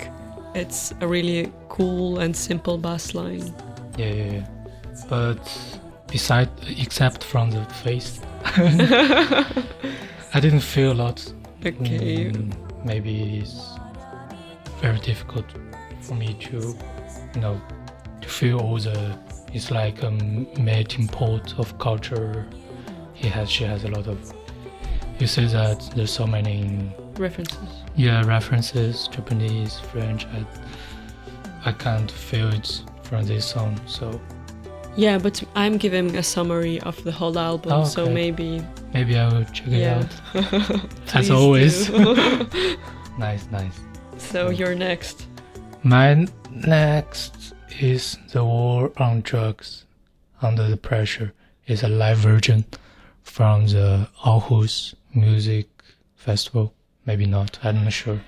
[0.54, 3.52] it's a really cool and simple bass line.
[3.96, 4.46] Yeah, yeah, yeah.
[5.08, 5.40] But
[6.06, 8.20] beside, except from the face,
[10.34, 11.32] I didn't feel a lot.
[11.66, 12.30] Okay.
[12.30, 12.52] Mm,
[12.84, 13.78] maybe it's
[14.80, 15.46] very difficult
[16.00, 16.76] for me to,
[17.34, 17.60] you know,
[18.20, 19.18] to feel all the.
[19.52, 22.46] It's like a melting pot of culture.
[23.14, 24.32] He has, she has a lot of.
[25.18, 27.58] You say that there's so many, References.
[27.96, 30.26] yeah, references, Japanese, French.
[30.26, 30.46] I,
[31.64, 33.80] I can't feel it from this song.
[33.86, 34.20] So
[34.98, 38.60] Yeah, but I'm giving a summary of the whole album, Oh, so maybe
[38.92, 40.02] maybe I will check it yeah.
[40.34, 41.14] out.
[41.14, 41.88] As always.
[43.18, 43.78] Nice, nice.
[44.16, 45.26] so you're next.
[45.82, 49.84] My next is The War on Drugs
[50.42, 51.32] Under the Pressure.
[51.66, 52.64] It's a live version
[53.22, 55.68] from the Aarhus Music
[56.16, 56.72] Festival.
[57.06, 58.20] Maybe not, I'm not sure.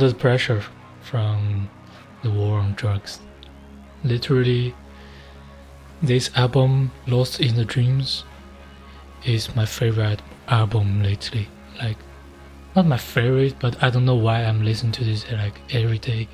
[0.00, 0.62] Under the pressure
[1.02, 1.68] from
[2.22, 3.20] the war on drugs.
[4.02, 4.74] Literally,
[6.00, 8.24] this album, Lost in the Dreams,
[9.26, 11.48] is my favorite album lately.
[11.82, 11.98] Like,
[12.74, 16.28] not my favorite, but I don't know why I'm listening to this like every day.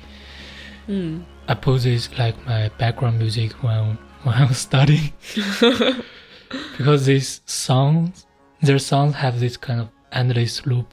[0.85, 1.23] Hmm.
[1.49, 5.11] I put this like my background music when when I'm studying
[6.77, 8.25] because these songs,
[8.61, 10.89] their songs have this kind of endless loop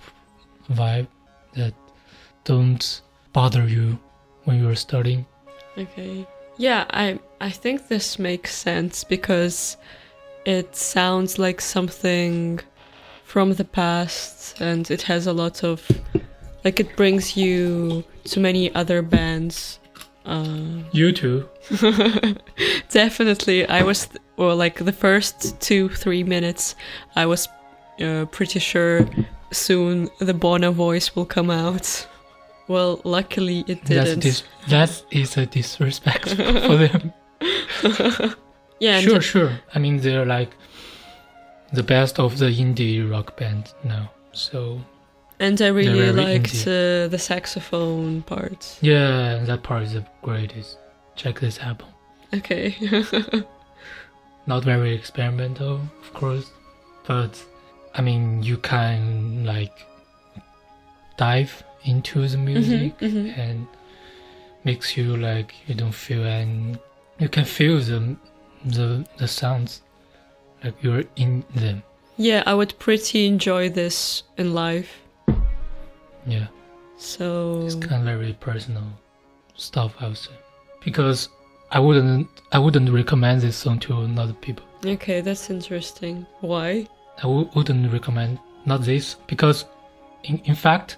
[0.72, 1.06] vibe
[1.54, 1.74] that
[2.44, 3.00] don't
[3.32, 3.98] bother you
[4.44, 5.26] when you're studying.
[5.76, 6.26] Okay.
[6.56, 9.76] Yeah, I I think this makes sense because
[10.44, 12.60] it sounds like something
[13.24, 15.90] from the past and it has a lot of
[16.64, 19.80] like it brings you to many other bands.
[20.24, 21.46] Uh, U2.
[22.90, 26.76] definitely, I was or like the first two three minutes,
[27.16, 27.48] I was
[28.00, 29.06] uh, pretty sure
[29.50, 32.06] soon the Bono voice will come out.
[32.68, 34.20] Well, luckily it That's didn't.
[34.20, 36.28] dis- that is a disrespect
[36.66, 37.12] for them.
[38.80, 39.52] yeah, sure, sure.
[39.74, 40.50] I mean, they're like
[41.72, 44.10] the best of the indie rock band now.
[44.32, 44.80] So
[45.40, 48.78] And I really liked uh, the saxophone part.
[48.80, 50.78] yeah, that part is the greatest.
[51.16, 51.88] Check this album.
[52.32, 52.74] Okay.
[54.46, 56.50] Not very experimental, of course,
[57.06, 57.42] but
[57.94, 59.72] I mean, you can like
[61.16, 63.36] dive into the music mhm.
[63.38, 63.66] and
[64.64, 66.78] makes you like you don't feel and
[67.18, 68.16] you can feel the
[68.64, 69.82] the the sounds
[70.62, 71.82] like you're in them.
[72.16, 74.88] yeah, I would pretty enjoy this in live.
[76.26, 76.46] Yeah.
[76.96, 78.84] So It's kind of very personal
[79.56, 80.32] stuff, I would say,
[80.82, 81.28] because
[81.70, 84.64] I wouldn't I wouldn't recommend this song to other people.
[84.86, 86.26] okay, that's interesting.
[86.40, 86.86] Why?
[87.18, 89.66] I w- wouldn't recommend not this because,
[90.24, 90.96] in, in fact,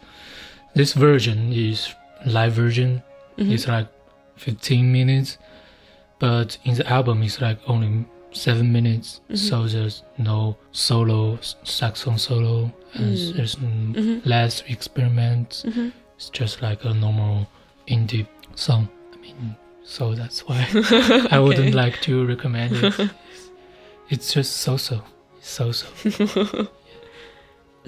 [0.77, 1.79] this version is
[2.27, 3.03] live version.
[3.39, 3.53] Mhm.
[3.53, 3.89] It's like
[4.37, 5.39] 15 minutes,
[6.19, 9.21] but in the album it's like only seven minutes.
[9.31, 9.39] Mhm.
[9.49, 13.33] So there's no solo saxophone solo, and Mm.
[13.37, 14.27] there's n- Mhm.
[14.27, 15.65] less experiments.
[15.67, 15.93] Mhm.
[16.17, 17.47] It's just like a normal
[17.89, 18.89] indie song.
[19.15, 20.61] I mean, so that's why
[21.37, 22.95] I wouldn't like to recommend it.
[24.13, 25.03] it's just so-so,
[25.41, 25.87] so-so.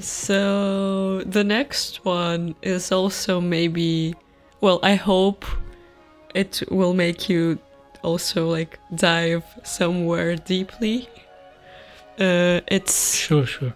[0.00, 4.14] So the next one is also maybe
[4.60, 5.44] well, I hope
[6.34, 7.58] it will make you
[8.02, 11.08] also like dive somewhere deeply.
[12.18, 13.72] Uh, it's Sure, sure.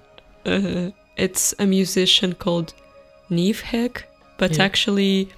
[0.46, 2.74] uh, it's a musician called
[3.30, 4.04] Nivhek,
[4.38, 4.64] but Yeah.
[4.64, 5.28] actually,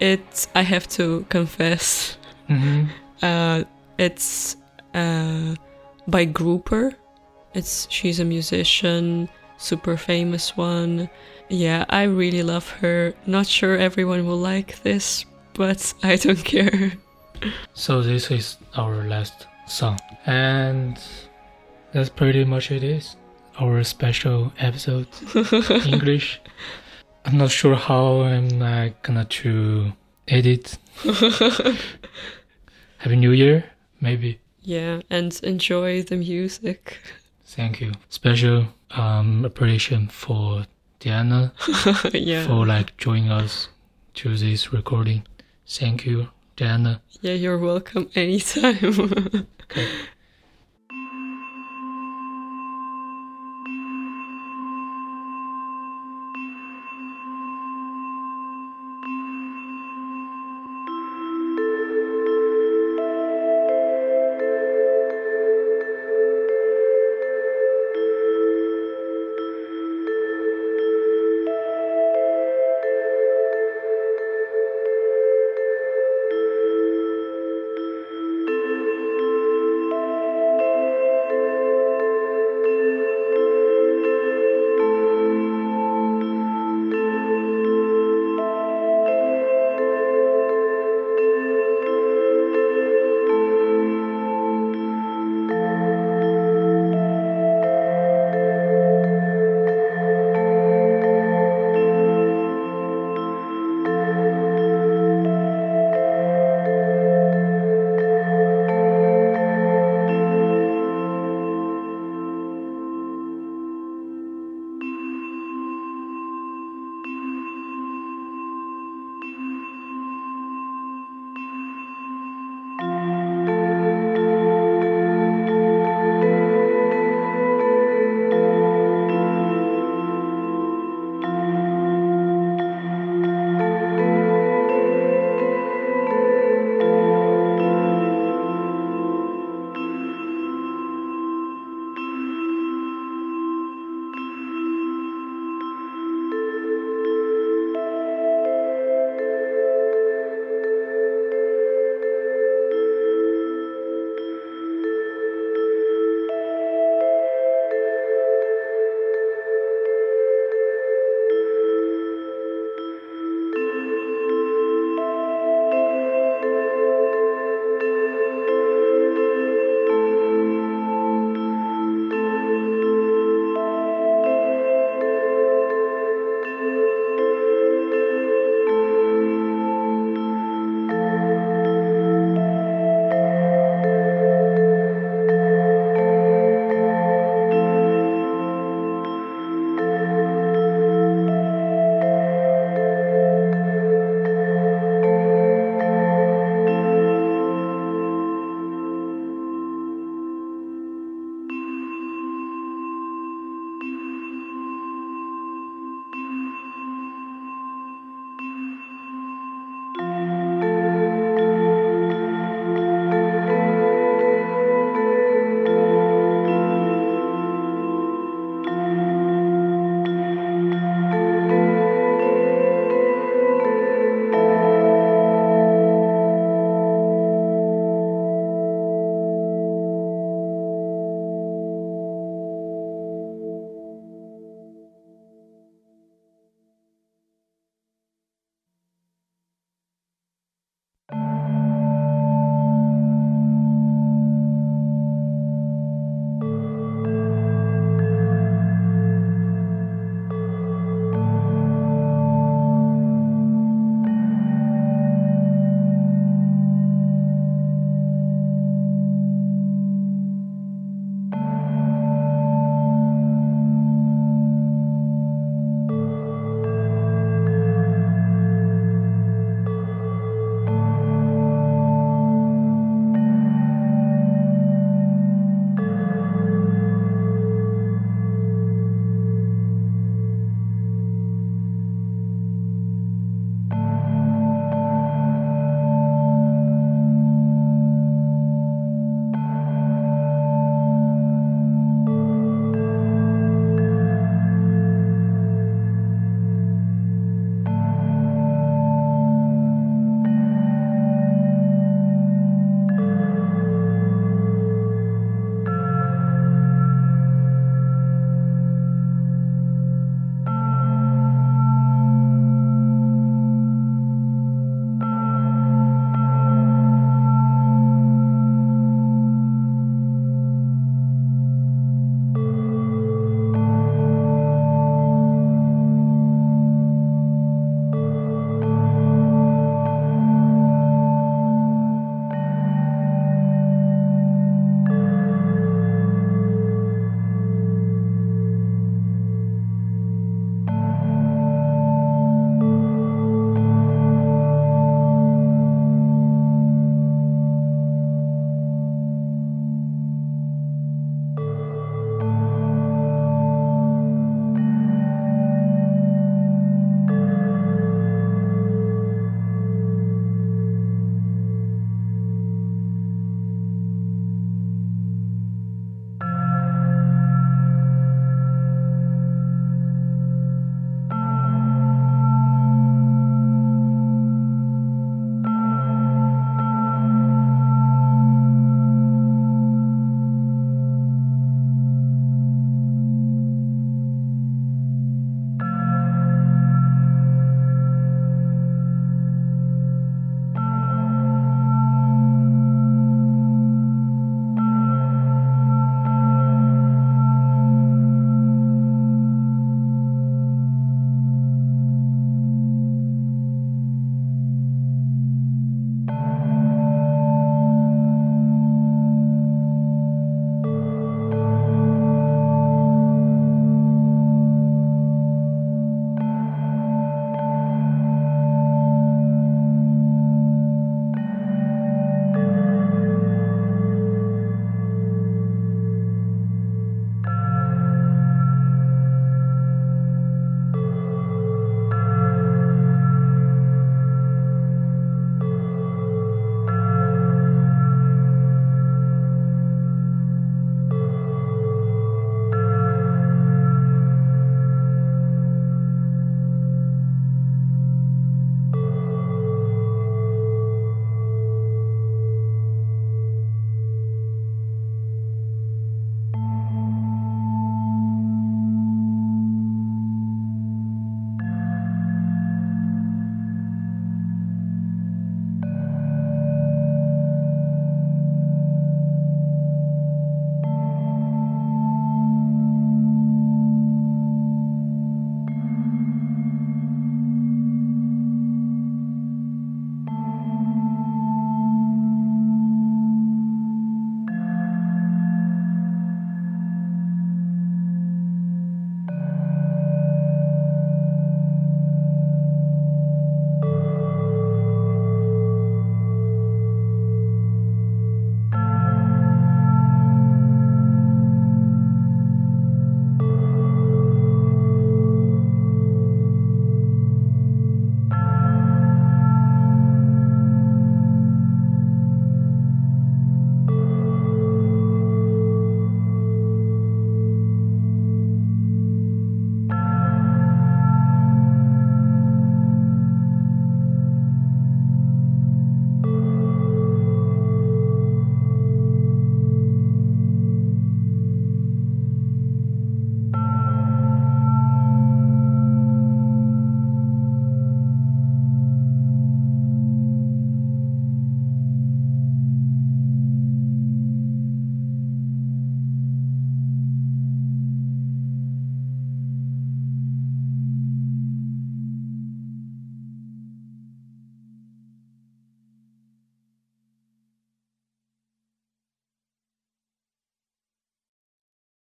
[0.00, 2.16] it's I have to confess,
[2.48, 2.84] hmm
[3.22, 3.62] uh,
[3.98, 4.56] it's
[4.94, 5.54] uh,
[6.08, 6.92] by Grouper.
[7.54, 9.28] It's she's a musician,
[9.64, 11.08] super famous one.
[11.48, 13.14] Yeah, I really love her.
[13.26, 15.24] Not sure everyone will like this,
[15.54, 16.92] but I don't care.
[17.74, 20.98] So this is our last song, and
[21.92, 23.16] that's pretty much it is.
[23.58, 25.06] Our special episode
[25.86, 26.40] English.
[27.24, 29.92] I'm not sure how I'm uh, gonna to
[30.28, 30.76] edit.
[32.98, 33.64] Happy New Year,
[34.00, 34.40] maybe.
[34.62, 36.98] yeah, and enjoy the music.
[37.46, 37.92] Thank you.
[38.08, 38.66] Special
[38.96, 40.66] um, appreciation for
[41.00, 41.52] Diana
[42.12, 43.68] yeah, for like joining us
[44.14, 45.26] to this recording.
[45.66, 47.00] Thank you, Diana.
[47.20, 49.46] yeah, you're welcome anytime.
[49.70, 49.88] Okay.